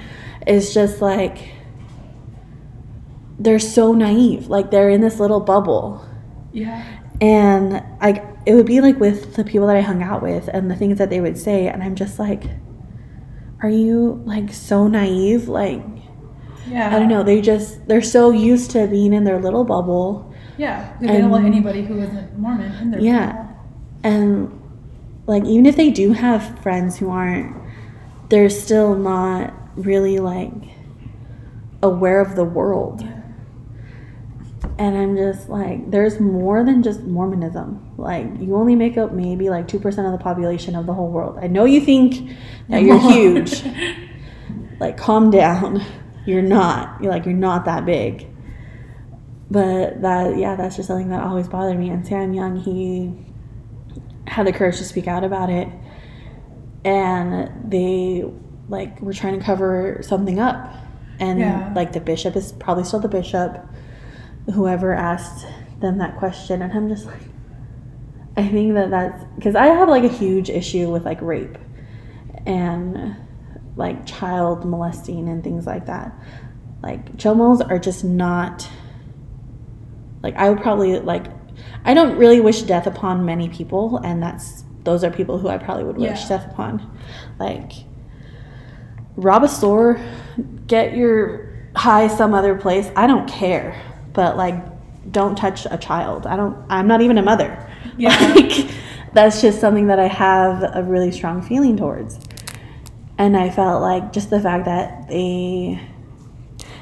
[0.49, 1.39] Is just like
[3.39, 4.49] they're so naive.
[4.49, 6.05] Like they're in this little bubble,
[6.53, 6.83] Yeah.
[7.21, 10.71] and like it would be like with the people that I hung out with and
[10.71, 12.45] the things that they would say, and I'm just like,
[13.63, 15.49] are you like so naive?
[15.49, 15.83] Like
[16.69, 16.95] Yeah.
[16.95, 17.23] I don't know.
[17.23, 20.33] They just they're so used to being in their little bubble.
[20.57, 20.93] Yeah.
[21.01, 23.33] They don't let anybody who isn't Mormon in their Yeah.
[23.33, 23.49] bubble.
[24.03, 24.61] and
[25.27, 27.55] like even if they do have friends who aren't
[28.31, 30.53] they're still not really like
[31.83, 33.03] aware of the world
[34.79, 39.51] and i'm just like there's more than just mormonism like you only make up maybe
[39.51, 41.39] like 2% of the population of the whole world.
[41.41, 42.37] I know you think
[42.69, 43.63] that you're huge.
[44.81, 45.85] Like calm down.
[46.27, 47.03] You're not.
[47.03, 48.27] You're like you're not that big.
[49.51, 51.91] But that yeah that's just something that always bothered me.
[51.91, 53.13] And sam young he
[54.27, 55.69] had the courage to speak out about it.
[56.85, 58.25] And they
[58.69, 60.73] like were trying to cover something up.
[61.19, 61.73] And Yeah.
[61.77, 63.59] like the bishop is probably still the bishop.
[64.55, 65.47] Whoever asked
[65.81, 66.63] them that question.
[66.63, 67.21] And i'm just like
[68.41, 71.57] i think that that's because i have like a huge issue with like rape
[72.47, 73.17] and
[73.77, 76.13] like child molesting and things like that
[76.83, 78.69] like chomos are just not
[80.23, 81.27] like i would probably like
[81.85, 85.59] i don't really wish death upon many people and that's those are people who i
[85.59, 86.29] probably would wish Yeah.
[86.29, 86.99] death upon
[87.39, 87.73] like
[89.17, 90.01] rob a store,
[90.67, 92.91] get your high some other place.
[92.97, 93.81] I don't care,
[94.15, 94.55] but like,
[95.13, 96.27] don't touch a child.
[96.27, 96.57] I don't.
[96.71, 97.70] I'm not even a mother.
[97.97, 98.17] Yeah.
[98.35, 98.71] Like,
[99.13, 102.21] that's just something that I have a really strong feeling towards.
[103.19, 105.81] And I felt like just the fact that they,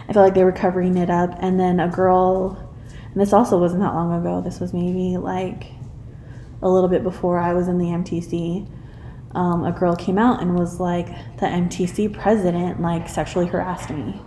[0.08, 1.34] I felt like they were covering it up.
[1.40, 2.76] And then a girl,
[3.12, 4.42] and this also wasn't that long ago.
[4.42, 5.72] This was maybe like
[6.62, 8.68] a little bit before I was in the MTC.
[9.34, 11.08] Um, a girl came out and was like,
[11.38, 14.20] the MTC president like sexually harassed me,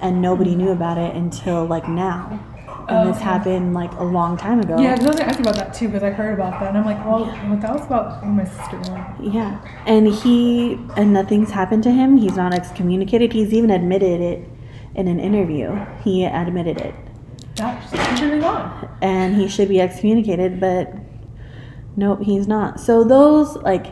[0.00, 2.40] and nobody knew about it until like now.
[2.88, 3.24] And this Okay.
[3.24, 4.76] happened like a long time ago.
[4.78, 6.68] Yeah, because I was gonna ask you about that too, because I heard about that,
[6.68, 9.14] and I'm like, well, well that was about my sister-in-law.
[9.20, 12.16] Yeah, and he and nothing's happened to him.
[12.18, 13.32] He's not excommunicated.
[13.32, 14.48] He's even admitted it
[14.94, 15.74] in an interview.
[16.04, 16.94] He admitted it,
[17.56, 18.88] That's continuing on.
[19.00, 20.60] and he should be excommunicated.
[20.60, 20.92] But
[21.96, 22.80] nope, he's not.
[22.80, 23.86] So those like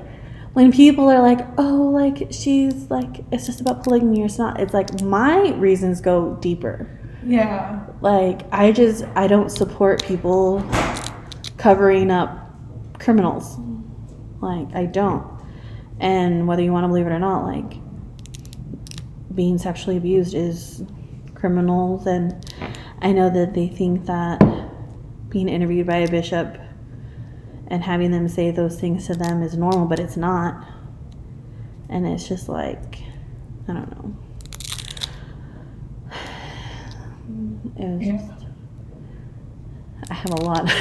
[0.53, 4.61] when people are like, "Oh, like she's like it's just about polygamy," or it's not.
[4.61, 6.89] It's like my reasons go deeper.
[7.25, 7.87] Yeah.
[8.01, 10.65] Like I just I don't support people
[11.57, 12.39] covering up
[12.99, 13.59] criminals.
[14.41, 15.27] Like I don't.
[16.01, 17.79] And whether you want to believe it or not, like
[19.35, 20.85] being sexually abused is
[21.35, 22.45] criminals and
[23.01, 24.41] I know that they think that
[25.29, 26.57] being interviewed by a bishop
[27.69, 30.65] and having them say those things to them is normal, but it's not.
[31.89, 33.03] And it's just like
[33.69, 34.22] I don't know.
[37.83, 38.17] It was Yeah.
[38.17, 38.47] just
[40.11, 40.65] I have a lot.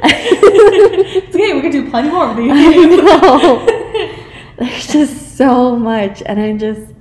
[0.00, 2.50] It's okay, we can do plenty more of these.
[2.52, 3.66] I know.
[4.58, 6.92] There's just so much, and I'm just,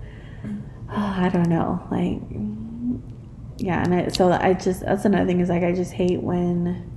[0.89, 2.21] oh, I don't know, like,
[3.57, 6.91] yeah, and I, so I just that's another thing is like I just hate when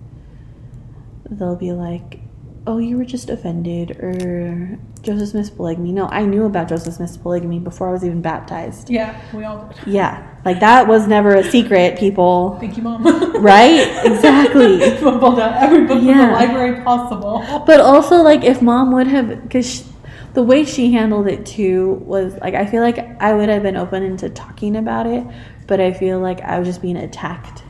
[1.31, 2.21] they'll be like,
[2.67, 5.93] oh, you were just offended, or Joseph Smith's polygamy.
[5.93, 8.91] No, I knew about Joseph Smith's polygamy before I was even baptized.
[8.91, 9.93] Yeah, we all did.
[9.93, 12.59] Yeah, like that was never a secret, people.
[12.61, 13.03] Thank you, mom.
[13.41, 14.05] Right?
[14.05, 14.79] Exactly.
[15.01, 16.27] Pulled out every book Yeah.
[16.27, 17.43] the library possible.
[17.67, 19.91] But also, like, if mom would have, because
[20.35, 23.77] the way she handled it too was like, I feel like I would have been
[23.77, 25.25] open into talking about it,
[25.67, 27.63] but I feel like I was just being attacked.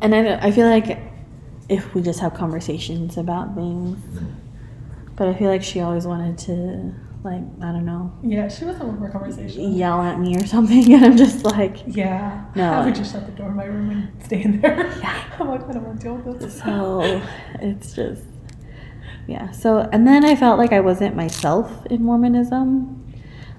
[0.00, 0.98] And I, I feel like
[1.68, 3.98] if we just have conversations about things,
[5.16, 8.76] but I feel like she always wanted to, like, I don't know, Yeah, she was
[8.76, 9.74] open for conversation.
[9.74, 12.44] yell at me or something, and I'm just like, Yeah.
[12.54, 12.72] No.
[12.72, 14.86] I would just shut the door in my room and stay in there.
[15.00, 15.24] Yeah.
[15.40, 16.58] I'm like, I don't want to deal with this.
[16.60, 17.22] So
[17.60, 18.22] it's just,
[19.26, 19.50] yeah.
[19.50, 22.94] So, and then I felt like I wasn't myself in Mormonism.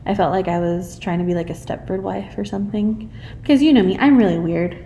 [0.06, 3.12] I felt like I was trying to be like a Stepford wife or something.
[3.42, 4.84] Because you know me, I'm really weird.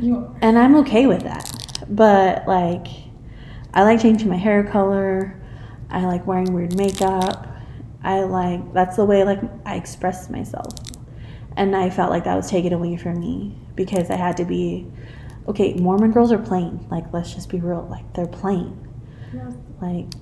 [0.00, 0.36] You are.
[0.42, 1.65] And I'm okay with that.
[1.88, 2.86] But like,
[3.74, 5.40] I like changing my hair color.
[5.90, 7.46] I like wearing weird makeup.
[8.02, 10.72] I like, that's the way like I express myself.
[11.56, 14.86] And I felt like that was taken away from me because I had to be,
[15.48, 16.86] okay, Mormon girls are plain.
[16.90, 17.86] Like, let's just be real.
[17.90, 18.78] Like, they're plain.
[19.34, 19.50] Yeah.
[19.80, 20.12] Like,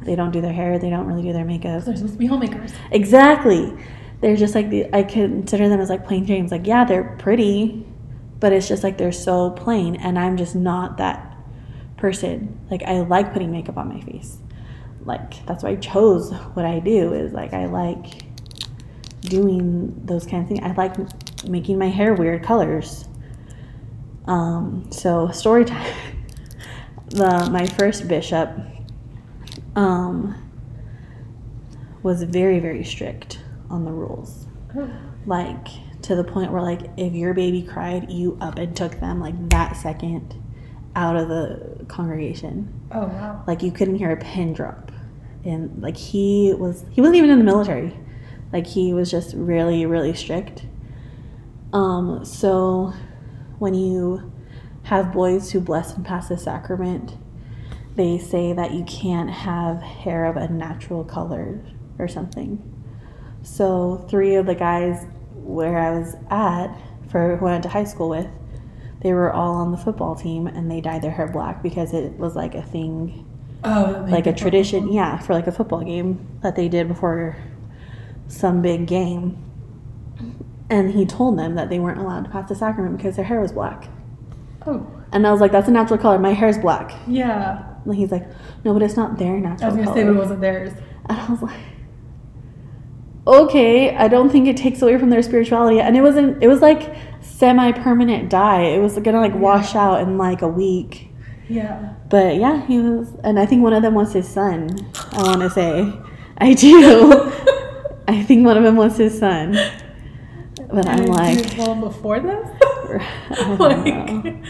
[0.00, 1.84] they don't do their hair, they don't really do their makeup.
[1.84, 2.72] They're supposed to be homemakers.
[2.90, 3.76] Exactly.
[4.20, 6.50] They're just like the I consider them as like plain James.
[6.50, 7.86] Like, yeah, they're pretty,
[8.40, 11.36] but it's just like they're so plain and I'm just not that
[11.96, 12.58] person.
[12.70, 14.38] Like I like putting makeup on my face.
[15.04, 18.22] Like that's why I chose what I do is like I like
[19.20, 20.60] doing those kind of things.
[20.62, 20.96] I like
[21.44, 23.06] making my hair weird colors.
[24.26, 25.94] Um, so story time.
[27.10, 28.50] The my first bishop
[29.74, 30.36] um
[32.04, 34.46] was very very strict on the rules
[35.26, 35.68] like
[36.02, 39.50] to the point where like if your baby cried you up and took them like
[39.50, 40.34] that second
[40.96, 42.72] out of the congregation.
[42.90, 43.44] Oh, wow.
[43.46, 44.90] like you couldn't hear a pin drop.
[45.44, 47.96] And like he was he wasn't even in the military.
[48.52, 50.66] Like he was just really really strict.
[51.72, 52.92] Um so
[53.58, 54.32] when you
[54.84, 57.16] have boys who bless and pass the sacrament
[57.96, 61.60] they say that you can't have hair of a natural color
[61.98, 62.62] or something.
[63.42, 65.06] So three of the guys
[65.42, 66.68] where i was at
[67.10, 68.26] for who i went to high school with
[69.02, 72.12] they were all on the football team and they dyed their hair black because it
[72.18, 73.26] was like a thing
[73.62, 74.94] Oh, like a tradition comfortable.
[74.94, 77.36] yeah for like a football game that they did before
[78.28, 79.36] some big game
[80.70, 83.40] and he told them that they weren't allowed to pass the sacrament because their hair
[83.40, 83.88] was black
[84.66, 87.64] Oh, and i was like that's a natural color my hair's black yeah.
[87.84, 88.26] and he's like
[88.64, 89.72] no but it's not their natural color.
[89.72, 90.72] I was gonna say, but it wasn't theirs.
[91.08, 91.60] and i was like
[93.26, 96.60] okay i don't think it takes away from their spirituality and it wasn't it was
[96.60, 101.08] like semi-permanent dye it was gonna like wash out in like a week
[101.48, 101.94] Yeah.
[102.08, 104.70] But yeah, he was, and I think one of them was his son.
[105.12, 105.92] I want to say,
[106.38, 107.12] I do.
[108.08, 109.52] I think one of them was his son.
[110.72, 112.48] But I'm like, before this?
[113.30, 114.22] I don't know.
[114.22, 114.44] like,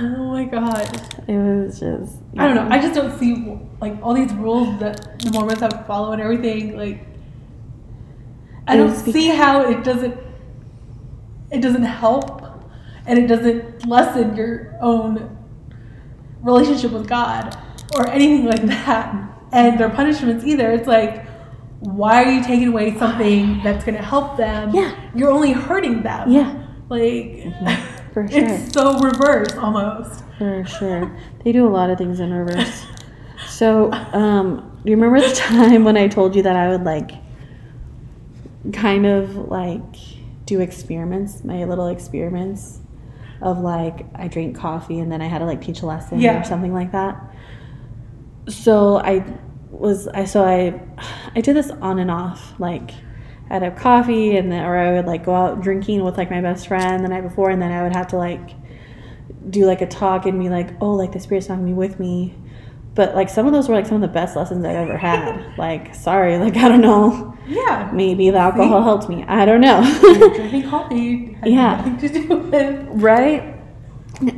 [0.00, 0.86] oh my god.
[1.28, 2.18] It was just.
[2.38, 2.68] I don't know.
[2.70, 6.20] I just don't see like all these rules that the Mormons have to follow and
[6.22, 6.76] everything.
[6.76, 7.04] Like,
[8.66, 10.18] I don't see how it doesn't.
[11.50, 12.42] It doesn't help,
[13.06, 15.36] and it doesn't lessen your own
[16.42, 17.56] relationship with God
[17.94, 19.14] or anything like that.
[19.52, 20.72] And their punishments either.
[20.72, 21.26] It's like,
[21.80, 24.74] why are you taking away something that's going to help them?
[24.74, 24.94] Yeah.
[25.14, 26.30] you're only hurting them.
[26.30, 27.44] Yeah, like
[28.12, 28.44] for sure.
[28.44, 30.24] it's so reverse almost.
[30.38, 31.16] For sure.
[31.44, 32.86] They do a lot of things in reverse.
[33.48, 37.12] So, um, do you remember the time when I told you that I would like
[38.72, 39.82] kind of like
[40.44, 42.80] do experiments, my little experiments
[43.42, 46.40] of like I drink coffee and then I had to like teach a lesson Yeah.
[46.40, 47.20] or something like that.
[48.48, 49.24] So I
[49.70, 50.80] was I so I
[51.34, 52.92] I did this on and off like
[53.50, 56.40] I'd have coffee and then or I would like go out drinking with like my
[56.40, 58.50] best friend the night before and then I would have to like
[59.50, 62.00] do like a talk and be like, oh, like the spirit's not gonna be with
[62.00, 62.34] me.
[62.96, 65.56] But like some of those were like some of the best lessons I've ever had.
[65.58, 67.36] like, sorry, like I don't know.
[67.46, 67.90] Yeah.
[67.92, 69.22] Maybe the alcohol helped me.
[69.28, 69.82] I don't know.
[70.34, 71.76] drinking coffee had Yeah.
[71.76, 73.52] nothing to do with right?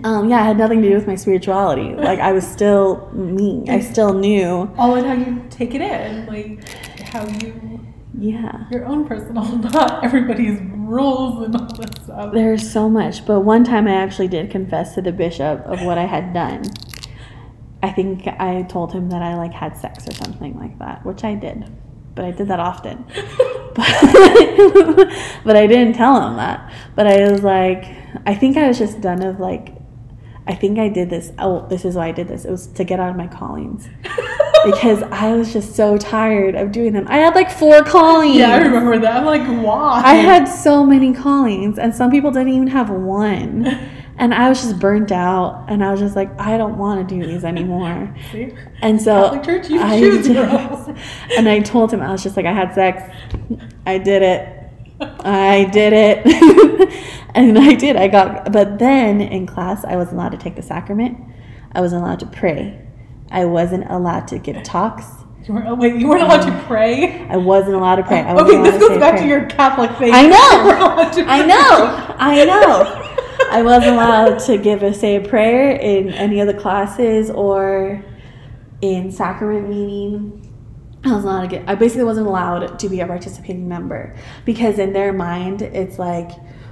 [0.02, 1.94] Um, yeah, it had nothing to do with my spirituality.
[1.94, 3.64] Like I was still me.
[3.68, 4.68] I still knew.
[4.76, 6.68] all in how you take it in, like
[7.10, 7.80] how you
[8.18, 8.64] Yeah.
[8.72, 12.32] your own personal, not everybody's rules and all this stuff.
[12.34, 15.96] There's so much, but one time I actually did confess to the bishop of what
[15.96, 16.64] I had done.
[17.82, 21.22] I think I told him that I like had sex or something like that, which
[21.24, 21.70] I did,
[22.14, 23.04] but I did that often.
[23.78, 23.86] But,
[25.44, 26.72] but I didn't tell him that.
[26.96, 27.84] But I was like,
[28.26, 29.76] I think I was just done of like,
[30.48, 31.30] I think I did this.
[31.38, 32.44] Oh, this is why I did this.
[32.44, 33.88] It was to get out of my callings
[34.64, 37.06] because I was just so tired of doing them.
[37.06, 38.36] I had like four callings.
[38.36, 39.18] yeah, I remember that.
[39.18, 40.02] I'm like, why?
[40.04, 43.78] I had so many callings, and some people didn't even have one.
[44.18, 47.14] And I was just burnt out, and I was just like, I don't want to
[47.14, 48.14] do these anymore.
[48.32, 48.52] See?
[48.82, 50.26] And so Catholic Church, you I choose
[51.36, 53.00] and I told him I was just like, I had sex,
[53.86, 56.92] I did it, I did it,
[57.34, 57.94] and I did.
[57.96, 61.18] I got, but then in class, I wasn't allowed to take the sacrament.
[61.72, 62.84] I wasn't allowed to pray.
[63.30, 65.04] I wasn't allowed to give talks.
[65.44, 67.26] You weren't, oh, wait, you weren't allowed to pray?
[67.28, 68.20] I wasn't allowed to pray.
[68.20, 69.22] I Okay, this goes say back prayer.
[69.22, 70.12] to your Catholic faith.
[70.12, 71.10] I know.
[71.12, 72.16] to I know.
[72.18, 73.07] I know.
[73.50, 78.04] I wasn't allowed to give a say a prayer in any of the classes or
[78.80, 80.44] in sacrament meeting.
[81.04, 81.68] I was not a get.
[81.68, 86.30] I basically wasn't allowed to be a participating member because in their mind it's like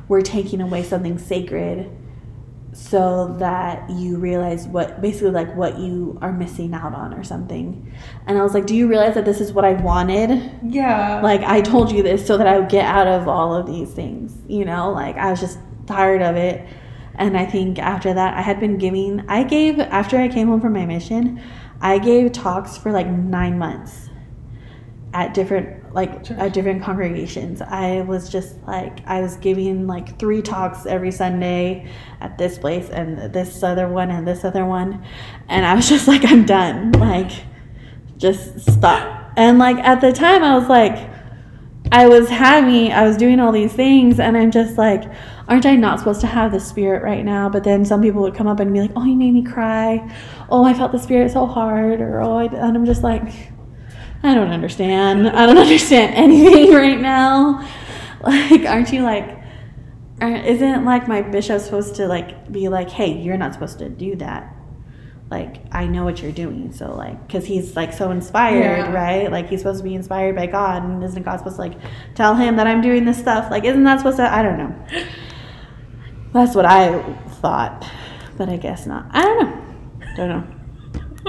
[0.09, 1.91] we're taking away something sacred
[2.73, 7.91] so that you realize what basically like what you are missing out on or something.
[8.27, 11.21] And I was like, "Do you realize that this is what I wanted?" Yeah.
[11.23, 13.91] like I told you this so that I would get out of all of these
[13.91, 16.67] things, you know, like I was just tired of it.
[17.15, 20.61] And I think after that, I had been giving, I gave, after I came home
[20.61, 21.43] from my mission,
[21.81, 24.11] I gave talks for like nine months
[25.15, 26.39] at different, like, Church.
[26.39, 27.63] at different congregations.
[27.63, 32.91] I was just like, I was giving like three talks every Sunday at this place
[32.91, 35.03] and this other one and this other one.
[35.49, 36.93] And I was just like, I'm done.
[36.93, 37.33] Like,
[38.19, 39.33] just stop.
[39.37, 41.11] And like at the time, I was like,
[41.93, 45.05] I was having, I was doing all these things, and I'm just like,
[45.49, 47.49] aren't I not supposed to have the spirit right now?
[47.49, 50.11] But then some people would come up and be like, oh, you made me cry.
[50.51, 52.01] Oh, I felt the spirit so hard.
[52.01, 53.33] Or, oh, I, and I'm just like,
[54.23, 55.29] I don't understand.
[55.29, 57.69] I don't understand anything right now.
[58.23, 59.39] Like, aren't you like,
[60.21, 64.17] isn't like my bishop supposed to like be like, hey, you're not supposed to do
[64.17, 64.53] that?
[65.31, 66.73] Like, I know what you're doing.
[66.73, 68.93] So, like, because he's like so inspired, Yeah.
[68.93, 69.31] right?
[69.31, 70.85] Like, he's supposed to be inspired by God.
[70.85, 71.75] And isn't God supposed to like
[72.15, 73.51] tell him that I'm doing this stuff?
[73.51, 74.33] Like, isn't that supposed to?
[74.33, 74.87] I don't know.
[76.37, 77.03] That's what I
[77.41, 77.91] thought.
[78.37, 79.07] But I guess not.
[79.11, 79.63] I don't know.
[80.17, 80.45] Don't know.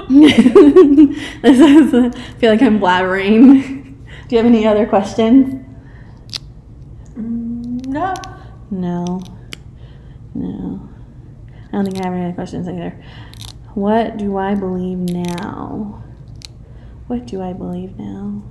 [1.42, 4.04] this is, I feel like I'm blabbering.
[4.28, 5.64] Do you have any other questions?
[7.14, 8.14] Mm, no.
[8.70, 9.22] No.
[10.34, 10.88] No.
[11.68, 13.02] I don't think I have any other questions either.
[13.72, 16.04] What do I believe now?
[17.06, 18.42] What do I believe now?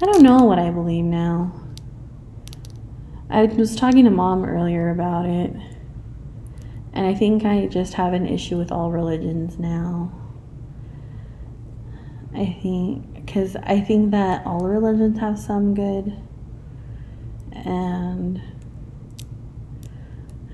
[0.00, 1.52] I don't know what I believe now.
[3.30, 5.52] I was talking to mom earlier about it.
[6.94, 10.12] And I think I just have an issue with all religions now.
[12.34, 16.16] I think, because I think that all religions have some good.
[17.52, 18.40] And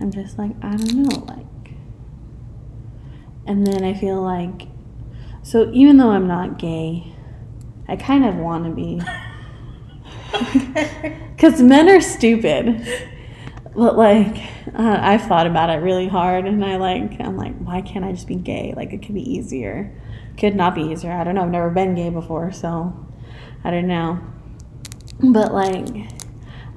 [0.00, 1.74] I'm just like, I don't know, like.
[3.46, 4.68] And then I feel like,
[5.42, 7.14] so even though I'm not gay,
[7.86, 9.00] I kind of want to be.
[11.34, 12.86] Because men are stupid.
[13.74, 14.36] But like,
[14.72, 18.12] uh, I've thought about it really hard, and I like, I'm like, why can't I
[18.12, 18.72] just be gay?
[18.76, 19.92] Like, it could be easier.
[20.38, 21.12] Could not be easier.
[21.12, 21.42] I don't know.
[21.42, 22.94] I've never been gay before, so
[23.64, 24.20] I don't know.
[25.20, 25.86] But like,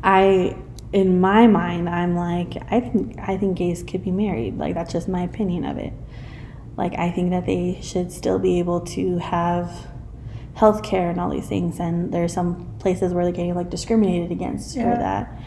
[0.04, 0.58] I,
[0.92, 4.58] in my mind, I'm like, I think I think gays could be married.
[4.58, 5.94] Like, that's just my opinion of it.
[6.76, 9.88] Like, I think that they should still be able to have
[10.58, 14.32] health care and all these things and there's some places where they're getting like discriminated
[14.32, 14.92] against Yeah.
[14.94, 15.40] for that.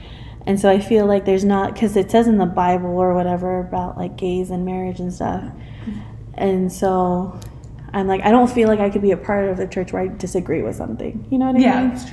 [0.47, 3.61] And so i feel like there's not because it says in the bible or whatever
[3.61, 5.45] about like gays and marriage and stuff.
[6.35, 7.39] And so
[7.93, 10.03] i'm like i don't feel like i could be a part of the church where
[10.03, 11.27] i disagree with something.
[11.31, 11.91] You know what i Yeah, mean?
[11.91, 12.09] Yeah, that's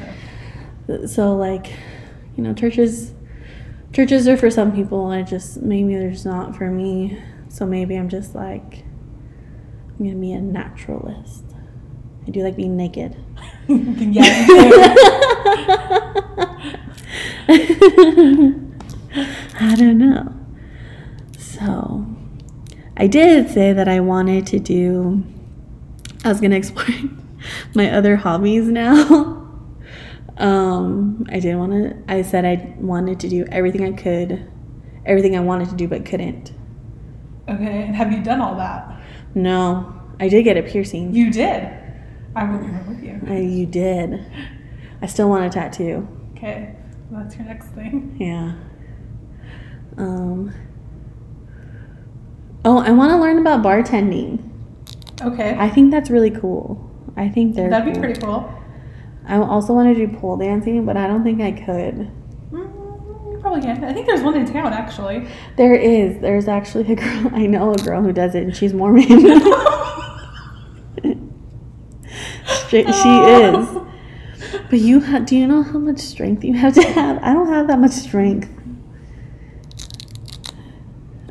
[0.88, 1.08] true.
[1.08, 1.68] so like
[2.36, 3.14] you know churches
[3.94, 7.22] churches are for some people and it just maybe there's not for me.
[7.50, 8.84] So maybe i'm just like
[10.00, 11.44] i'm gonna be a naturalist
[12.28, 13.16] i do like being naked.
[13.70, 14.24] Yeah,
[19.60, 20.34] i don't know.
[21.38, 22.06] So
[22.98, 25.24] i did say that i wanted to do
[26.24, 26.88] i was gonna explore
[27.76, 29.44] my other hobbies now.
[30.38, 34.50] Um i did want to i said i wanted to do everything i could
[35.06, 36.52] everything i wanted to do but couldn't.
[37.50, 38.94] Okay, and have you done all that?
[39.36, 41.14] no i did get a piercing.
[41.14, 41.70] You did.
[42.38, 43.20] I would be with you.
[43.30, 44.26] Uh, you did
[45.02, 46.76] i still want a tattoo Okay,
[47.12, 48.16] that's your next thing.
[48.20, 48.54] yeah
[49.98, 50.54] um
[52.66, 54.44] oh i want to learn about bartending
[55.22, 58.02] Okay, i think that's really cool i think they're that'd be cool.
[58.04, 58.54] pretty cool.
[59.28, 62.12] i also want to do pole dancing but i don't think i could
[62.52, 63.84] Mm, probably can.
[63.84, 65.28] I think there's one in town actually.
[65.58, 66.20] There is.
[66.22, 67.32] There's actually a girl.
[67.34, 69.04] I know a girl who does it, and she's Mormon.
[72.70, 73.68] she, she is.
[74.70, 77.20] But you ha- do you know how much strength you have to have?
[77.22, 78.50] I don't have that much strength.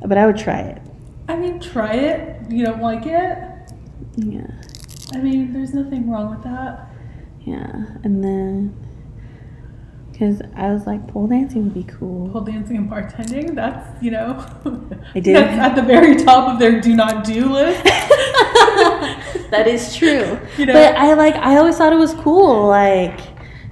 [0.07, 0.83] But I would try it.
[1.29, 2.51] I mean, try it.
[2.51, 3.39] You don't like it?
[4.17, 4.47] Yeah.
[5.13, 6.89] I mean, there's nothing wrong with that.
[7.45, 7.87] Yeah.
[8.05, 8.87] And then
[10.17, 12.31] because I was like, pole dancing would be cool.
[12.31, 14.43] Pole dancing and bartending, that's, you know,
[15.15, 15.37] I did.
[15.37, 17.85] at the very top of their do not do list.
[19.51, 20.39] that is true.
[20.59, 20.73] You know?
[20.73, 22.67] But I like I always thought it was cool.
[22.69, 23.19] Like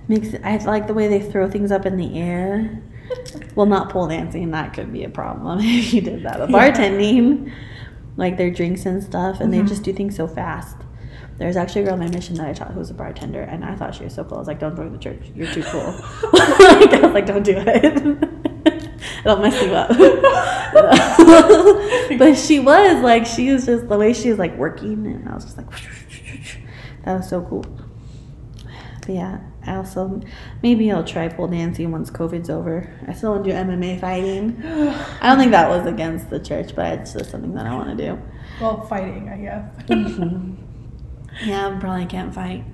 [0.09, 2.81] makes I like the way they throw things up in the air.
[3.55, 4.51] Well, not pole dancing.
[4.51, 6.39] That could be a problem if you did that.
[6.39, 6.71] But Yeah.
[6.73, 7.53] bartending,
[8.17, 9.59] like their drinks and stuff, and Mhm.
[9.63, 10.77] they just do things so fast.
[11.39, 13.65] There's actually a girl on my mission that I taught who was a bartender, and
[13.65, 14.37] I thought she was so cool.
[14.37, 15.21] I was like, "Don't join the church.
[15.37, 15.87] You're too cool."
[16.33, 18.54] like, I was like, "Don't do it.
[19.25, 19.89] It'll mess you up."
[22.19, 25.35] but she was like, she was just the way she was like working, and I
[25.35, 25.67] was just like,
[27.05, 27.65] that was so cool.
[29.01, 30.21] But yeah, I also
[30.63, 32.91] maybe I'll try pole dancing once COVID's over.
[33.07, 34.61] I still want to do MMA fighting.
[34.65, 37.97] I don't think that was against the church, but it's just something that I want
[37.97, 38.19] to do.
[38.61, 39.71] well, fighting, I guess.
[39.89, 40.57] Mhm.
[41.45, 42.65] Yeah, I probably can't fight,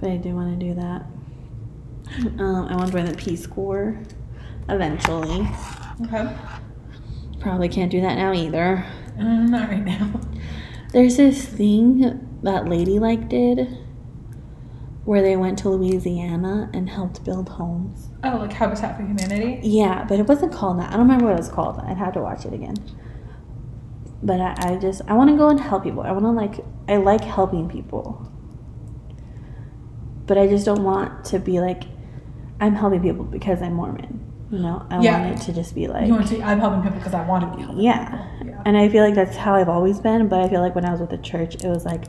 [0.00, 1.02] but I do want to do that.
[2.40, 3.98] Um, I want to join the Peace Corps
[4.72, 5.48] eventually.
[6.04, 6.34] okay.
[7.40, 8.86] Probably can't do that now either.
[9.18, 10.20] Uh, not right now.
[10.92, 13.78] There's this thing that Ladylike did
[15.04, 18.10] where they went to Louisiana and helped build homes.
[18.22, 19.58] Oh, like Habitat for Humanity?
[19.62, 20.88] Yeah, but it wasn't called that.
[20.88, 21.78] I don't remember what it was called.
[21.80, 22.76] I'd have to watch it again.
[24.22, 26.02] But I, I just I want to go and help people.
[26.02, 28.30] I want to like I like helping people.
[30.26, 31.82] But I just don't want to be like
[32.60, 34.31] I'm helping people because I'm Mormon.
[34.52, 35.22] You know, I Yeah.
[35.22, 36.42] want it to just be like you want to?
[36.42, 38.04] I'm helping people because I want to be helping yeah.
[38.04, 38.48] people.
[38.48, 38.62] Yeah.
[38.66, 40.92] And I feel like that's how I've always been, but I feel like when I
[40.92, 42.04] was with the church, it was like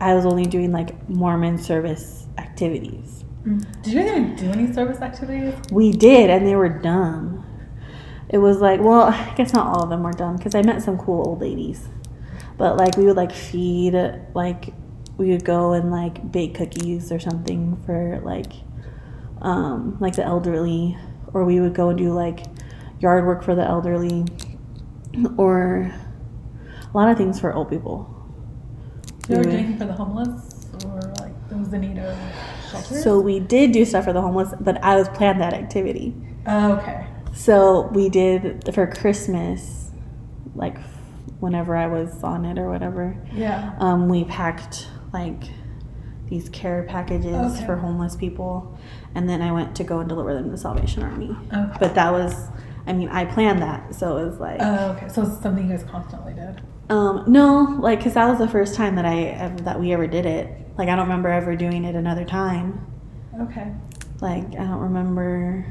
[0.00, 3.24] I was only doing like Mormon service activities.
[3.44, 3.82] Mm.
[3.82, 5.54] Did you guys even do any service activities?
[5.72, 7.44] We did, and they were dumb.
[8.28, 10.82] It was like, well, I guess not all of them were dumb because I met
[10.82, 11.88] some cool old ladies.
[12.58, 13.94] But like we would like feed,
[14.34, 14.74] like
[15.16, 18.52] we would go and like bake cookies or something for like,
[19.40, 20.98] um, like the elderly,
[21.32, 22.40] or we would go and do like
[23.00, 24.24] yard work for the elderly,
[25.36, 25.92] or
[26.92, 28.14] a lot of things for old people.
[29.28, 32.16] You ever do We would- anything for the homeless or like those in need of
[32.70, 33.02] shelters?
[33.02, 36.14] So we did do stuff for the homeless, but I was planned that activity.
[36.46, 37.06] Oh, okay.
[37.34, 39.90] So we did for Christmas,
[40.54, 40.78] like
[41.40, 43.16] whenever I was on it or whatever.
[43.32, 43.74] Yeah.
[43.78, 45.44] Um, we packed like
[46.28, 47.66] these care packages Okay.
[47.66, 48.76] for homeless people,
[49.14, 51.36] and then I went to go and deliver them to the Salvation Army.
[51.52, 51.76] Okay.
[51.80, 52.48] But that was,
[52.86, 55.08] I mean, I planned that, so it was like, Oh, okay.
[55.08, 56.60] So it's something you guys constantly did.
[56.90, 60.06] um, no, like, cause that was the first time that I ever, that we ever
[60.06, 60.50] did it.
[60.78, 62.84] Like, I don't remember ever doing it another time.
[63.40, 63.72] Okay.
[64.20, 65.64] Like I don't remember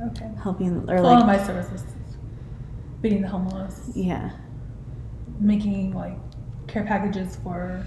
[0.00, 0.28] Okay.
[0.42, 1.84] helping or So like my services,
[3.02, 4.30] feeding the homeless, yeah.
[5.40, 6.16] making like
[6.66, 7.86] care packages for,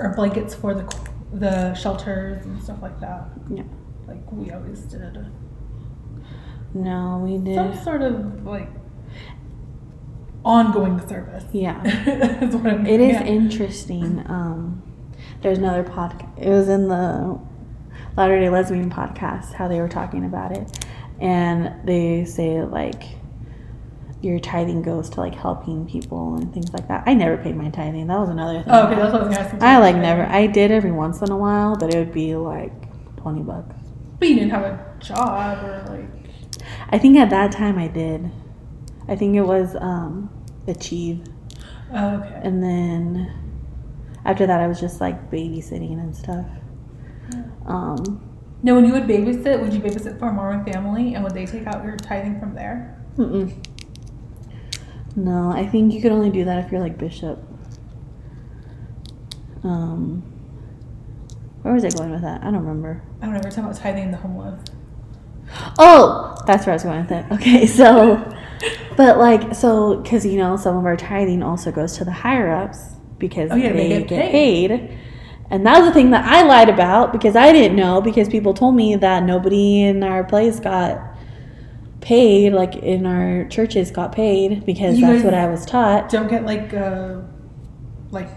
[0.00, 0.84] or blankets for the
[1.32, 3.28] the shelters and stuff like that.
[3.50, 3.62] Yeah.
[4.06, 5.26] Like we always did.
[6.74, 7.54] No, we did.
[7.54, 8.70] Some sort of like
[10.44, 11.44] ongoing service.
[11.52, 11.82] Yeah.
[12.42, 13.24] is what I'm It is yeah.
[13.24, 14.24] interesting.
[14.26, 14.82] Um,
[15.42, 16.38] there's another podcast.
[16.38, 17.38] It was in the
[18.16, 20.84] Latter Day Lesbian podcast how they were talking about it,
[21.20, 23.02] and they say like
[24.20, 27.04] your tithing goes to like helping people and things like that.
[27.06, 28.06] I never paid my tithing.
[28.08, 28.72] That was another thing.
[28.72, 29.62] Oh, okay, that's what I was asking.
[29.62, 30.26] I like never.
[30.26, 32.72] I did every once in a while, but it would be like
[33.16, 33.74] twenty bucks.
[34.18, 36.08] But you didn't have a job or like.
[36.90, 38.30] I think at that time I did.
[39.06, 40.28] I think it was um,
[40.66, 41.24] Achieve,
[41.94, 42.40] Oh, okay.
[42.42, 43.32] and then
[44.26, 46.44] after that I was just like babysitting and stuff.
[47.66, 48.20] Um,
[48.62, 51.46] Now, when you would babysit, would you babysit for a Mormon family, and would they
[51.46, 52.96] take out your tithing from there?
[53.16, 53.52] mm-mm.
[55.18, 57.42] No, I think you could only do that if you're like bishop.
[59.64, 60.22] Um,
[61.62, 62.42] where was I going with that?
[62.42, 63.02] I don't remember.
[63.20, 63.40] I don't know.
[63.42, 64.62] We're talking about tithing the homeless.
[65.76, 67.24] Oh, that's where I was going with it.
[67.32, 68.32] Okay, so,
[68.96, 72.52] but like, so, because you know, some of our tithing also goes to the higher
[72.52, 74.96] ups because Oh, yeah, they, they get, get paid.
[75.50, 78.54] And that was the thing that I lied about because I didn't know because people
[78.54, 81.07] told me that nobody in our place got
[82.00, 86.08] paid, like in our churches got paid because You that's what I was taught.
[86.10, 87.16] Don't get like, uh,
[88.10, 88.28] like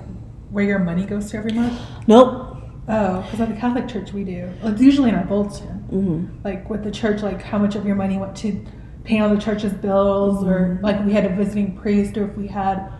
[0.49, 1.79] where your money goes to every month.
[2.07, 2.57] Nope.
[2.87, 4.49] Oh, because at the Catholic Church we do.
[4.61, 5.67] Well, It's usually in our bulletin.
[5.89, 8.63] hmm Like with the church, like how much of your money went to
[9.03, 10.83] paying all the church's bills, or Mhm.
[10.83, 12.91] like we had a visiting priest, or if we had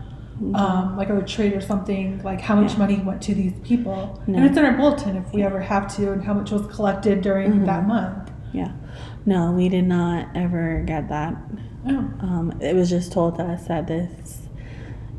[0.54, 2.78] um, like a retreat or something, like how much Yeah.
[2.80, 4.20] money went to these people.
[4.26, 4.36] No.
[4.38, 7.20] And it's in our bulletin if we ever have to, and how much was collected
[7.20, 7.66] during Mhm.
[7.66, 8.32] that month.
[8.52, 8.72] Yeah.
[9.24, 11.36] No, we did not ever get that.
[11.86, 11.98] Oh.
[12.20, 14.48] Um, it was just told to us that this,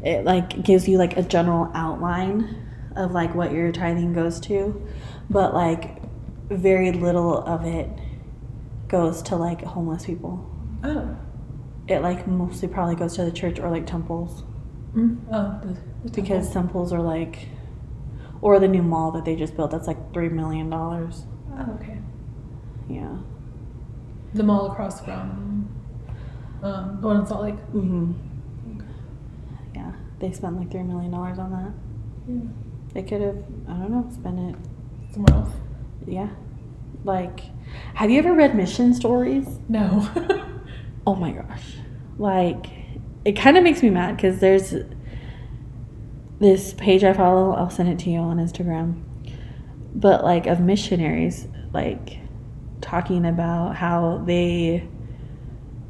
[0.03, 4.85] it like gives you like a general outline of like what your tithing goes to,
[5.29, 6.01] but like
[6.49, 7.89] very little of it
[8.87, 10.49] goes to like homeless people.
[10.83, 11.17] Oh.
[11.87, 14.43] It like mostly probably goes to the church or like temples
[14.95, 15.17] Mm.
[15.31, 15.59] Oh.
[15.63, 15.73] The,
[16.09, 16.61] the because temple.
[16.61, 17.47] temples are like,
[18.41, 21.25] or the new mall that they just built that's like three million dollars.
[21.57, 21.99] Oh, okay.
[22.89, 23.17] Yeah.
[24.33, 25.69] The mall across from
[26.63, 27.55] um, the one in Salt Lake.
[27.55, 28.13] Mm-hmm.
[29.75, 31.71] Yeah, they spent like three million dollars on that.
[32.27, 32.49] Yeah.
[32.93, 34.55] They could have, I don't know, spent it
[35.13, 35.53] Somewhere else.
[36.07, 36.29] Yeah.
[37.03, 37.41] Like,
[37.93, 39.47] have you ever read mission stories?
[39.69, 40.09] No.
[41.05, 41.75] Oh my gosh.
[42.17, 42.67] Like,
[43.25, 44.73] it kind of makes me mad because there's
[46.39, 47.51] this page I follow.
[47.51, 49.03] I'll send it to you on Instagram.
[49.93, 52.19] But, like, of missionaries, like,
[52.83, 54.87] talking about how they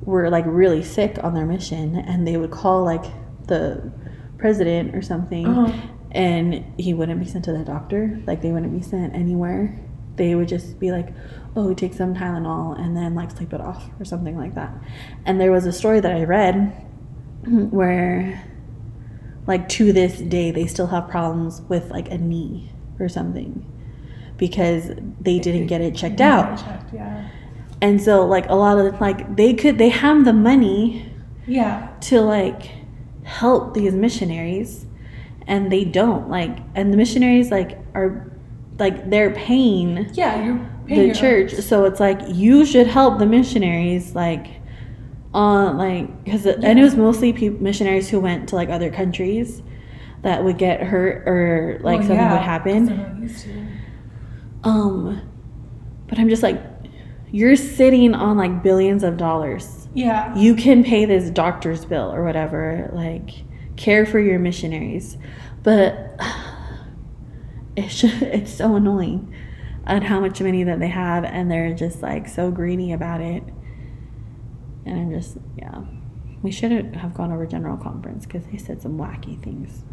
[0.05, 3.03] were, like, really sick on their mission and they would call, like,
[3.47, 3.91] the
[4.37, 5.71] president or something Uh-huh.
[6.11, 8.19] and he wouldn't be sent to the doctor.
[8.27, 9.79] Like they wouldn't be sent anywhere.
[10.17, 11.09] They would just be like,
[11.55, 14.71] "Oh, take some Tylenol and then like sleep it off or something like that."
[15.25, 16.71] And there was a story that I read
[17.47, 18.43] where,
[19.47, 23.65] like to this day, they still have problems with like a knee or something
[24.45, 24.91] because
[25.27, 26.57] they didn't get it checked out.
[26.59, 27.29] Checked, yeah.
[27.81, 31.09] And so, like a lot of like they could they have the money
[31.47, 31.75] Yeah.
[32.09, 32.61] to like
[33.23, 34.85] help these missionaries
[35.47, 38.09] and they don't like and the missionaries like are
[38.79, 43.19] like they're paying Yeah, you're paying the your church so it's like you should help
[43.19, 44.47] the missionaries like
[45.33, 47.31] on like because and it was mostly
[47.69, 49.61] missionaries who went to like other countries
[50.21, 53.67] that would get hurt or like Well, something yeah, would happen they're not used to.
[54.63, 55.21] Um
[56.07, 56.61] but i'm just like
[57.31, 60.35] you're sitting on like billions of dollars Yeah.
[60.35, 63.31] you can pay this doctor's bill or whatever, like
[63.75, 65.17] care for your missionaries.
[65.63, 66.15] But
[67.75, 69.33] it's just, it's so annoying
[69.87, 73.41] at how much money that they have and they're just like so greedy about it.
[74.85, 75.81] And I'm just yeah.
[76.43, 79.83] We shouldn't have gone over general conference because they said some wacky things.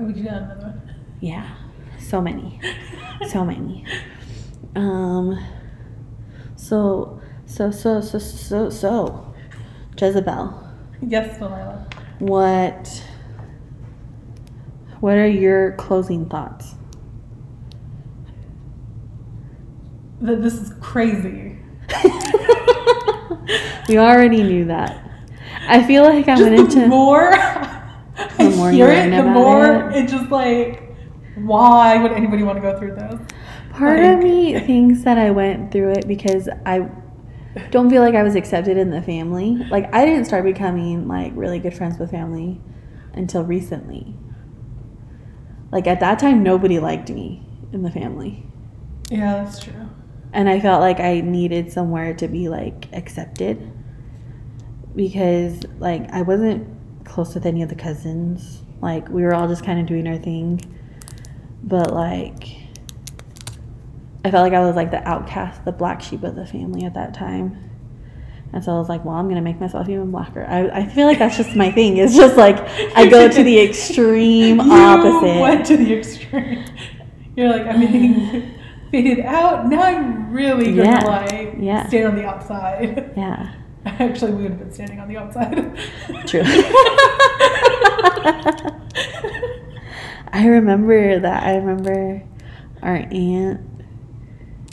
[0.00, 0.94] Oh, we could another one.
[1.20, 1.54] Yeah.
[1.98, 2.60] So many.
[3.28, 3.84] so many.
[4.74, 5.38] Um
[6.56, 9.34] so so so so so so
[10.00, 10.64] Jezebel.
[11.00, 11.86] Yes, Delilah.
[12.18, 13.04] What
[15.00, 16.74] what are your closing thoughts?
[20.20, 21.56] That This is crazy.
[23.88, 25.04] we already knew that.
[25.68, 29.90] I feel like I Just the into more I more you hear it, the more
[29.90, 29.96] it.
[30.02, 30.87] it's just like,
[31.46, 33.20] why would anybody want to go through those?
[33.70, 36.88] Part Like- of me thinks that I went through it because I
[37.70, 39.56] don't feel like I was accepted in the family.
[39.70, 42.60] Like I didn't start becoming like really good friends with family
[43.14, 44.14] until recently.
[45.72, 48.46] Like at that time nobody liked me in the family.
[49.10, 49.88] Yeah, that's true.
[50.32, 53.72] And I felt like I needed somewhere to be like accepted
[54.94, 56.66] because like I wasn't
[57.04, 58.62] close with any of the cousins.
[58.80, 60.60] Like we were all just kind of doing our thing.
[61.62, 62.48] But like
[64.24, 66.94] I felt like I was like the outcast, the black sheep of the family at
[66.94, 67.64] that time.
[68.52, 70.44] And so I was like, well, I'm going to make myself even blacker.
[70.46, 71.98] I, I feel like that's just my thing.
[71.98, 72.56] It's just like
[72.96, 75.40] I go to the extreme You opposite.
[75.40, 76.64] went to the extreme.
[77.36, 78.54] You're like, I'm getting
[78.90, 79.66] faded out.
[79.68, 81.86] Now I'm really gonna Yeah, like yeah.
[81.88, 83.12] stand on the outside.
[83.16, 83.54] Yeah,
[83.84, 85.78] Actually, we would have been standing on the outside.
[86.26, 86.42] true.
[90.32, 91.42] I remember that.
[91.42, 92.22] I remember
[92.82, 93.60] our aunt.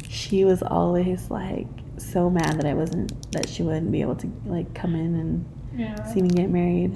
[0.10, 4.32] She was always like so mad that I wasn't that she wouldn't be able to
[4.46, 5.46] like come in and
[5.76, 6.04] yeah.
[6.14, 6.94] see me get married.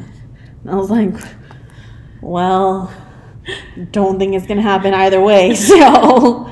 [0.62, 1.14] And I was like,
[2.22, 2.94] well,
[3.92, 5.56] don't think it's gonna happen either way.
[5.56, 6.52] So,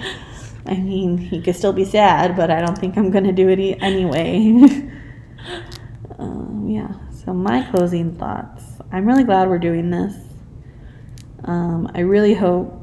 [0.66, 3.58] I mean, he could still be sad, but I don't think I'm gonna do it
[3.58, 4.50] e- anyway.
[6.20, 6.94] um, yeah.
[7.24, 8.64] So my closing thoughts.
[8.92, 10.27] I'm really glad we're doing this.
[11.46, 12.74] Um, I really hope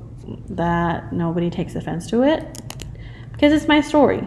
[0.50, 2.62] that nobody takes offense to it
[3.32, 4.26] because it's my story.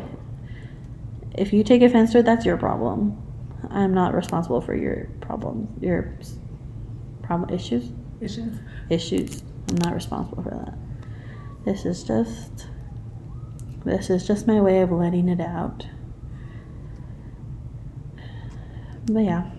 [1.36, 3.21] If you take offense to it, that's your problem.
[3.69, 6.17] I'm not responsible for your problems, your
[7.23, 8.59] problem issues, Issues.
[8.89, 9.43] issues.
[9.69, 10.73] I'm not responsible for that.
[11.65, 12.67] This is just
[13.86, 15.86] this is just my way of letting it out.
[19.05, 19.49] But yeah.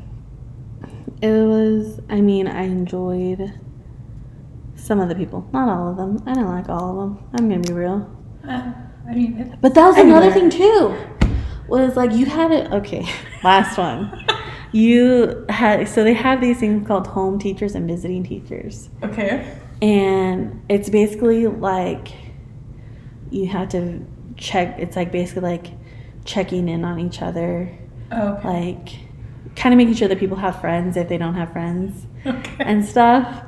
[1.21, 3.59] It was I mean, I enjoyed
[4.89, 5.49] some of the people.
[5.53, 6.21] Not all of them.
[6.27, 7.29] I don't like all of them.
[7.35, 8.11] I'm gonna be real.
[8.49, 8.73] Uh,
[9.09, 10.97] I mean, But that was another thing too.
[11.69, 13.07] Was like you had it okay.
[13.45, 14.25] Last one.
[14.71, 18.91] You had so they have these things called home teachers and visiting teachers.
[19.03, 19.57] okay.
[19.81, 22.09] And it's basically like
[23.31, 24.05] you have to
[24.37, 25.69] check it's like basically like
[26.27, 27.73] checking in on each other.
[28.13, 28.47] Okay.
[28.47, 28.89] Like
[29.57, 32.57] kind of making sure that people have friends if they don't have friends okay.
[32.61, 33.43] and stuff.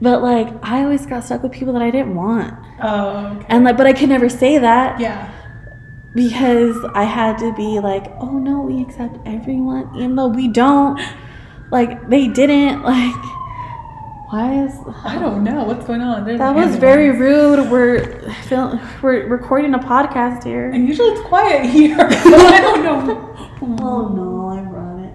[0.00, 2.54] But like I always got stuck with people that I didn't want.
[2.82, 3.46] oh, okay.
[3.48, 5.00] And like but I could never say that.
[5.00, 5.32] yeah.
[6.14, 11.00] because I had to be like, oh no, we accept everyone, even though we don't.
[11.70, 12.82] Like they didn't.
[12.82, 13.14] Like,
[14.30, 14.74] why is
[15.04, 16.24] I don't know what's going on.
[16.24, 17.70] There's that was very rude.
[17.70, 20.70] We're film, we're recording a podcast here.
[20.70, 21.96] And usually it's quiet here.
[22.00, 23.34] I don't know.
[23.82, 25.14] Oh no, I brought it.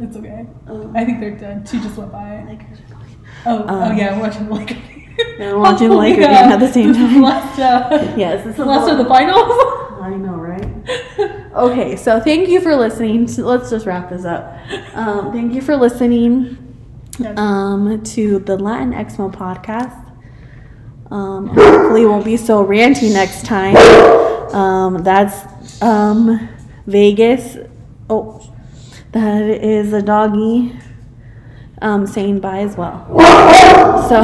[0.00, 0.46] It's okay.
[0.68, 1.64] Um, I think they're done.
[1.66, 2.58] She just went by.
[3.46, 3.70] Lakers are going.
[3.70, 4.76] Oh, oh Um, yeah, we're watching the Lakers.
[5.38, 6.42] Yeah, watching the Oh, Lakers yeah.
[6.42, 7.22] game at the same time.
[7.22, 9.50] Last, uh, Yes, this is the last of the finals.
[10.02, 11.42] I know, right?
[11.56, 13.24] Okay, so thank you for listening.
[13.24, 14.58] To, let's just wrap this up.
[14.94, 16.58] Um, thank you for listening.
[17.38, 19.96] Um, to the Latin Exmo podcast.
[21.10, 23.74] Um, hopefully, it won't be so ranty next time.
[24.54, 26.46] Um, that's um,
[26.86, 27.56] Vegas.
[28.10, 28.42] Oh,
[29.12, 30.78] that is a doggy
[31.82, 33.06] um, saying bye as well.
[34.06, 34.22] So,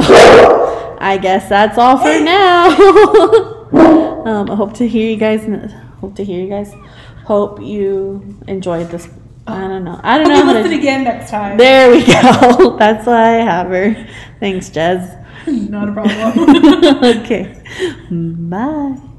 [1.01, 2.67] I guess that's all for now.
[4.25, 5.43] um, I hope to hear you guys.
[5.99, 6.73] Hope to hear you guys.
[7.25, 9.09] Hope you enjoyed this.
[9.45, 9.99] I don't know.
[10.03, 10.39] I don't Hope know.
[10.39, 11.57] you how to- listen again next time.
[11.57, 12.77] there we go.
[12.79, 14.07] That's why I have her.
[14.39, 15.19] Thanks, Jez.
[15.47, 17.05] Not a problem.
[17.23, 17.61] okay.
[18.09, 19.09] Bye.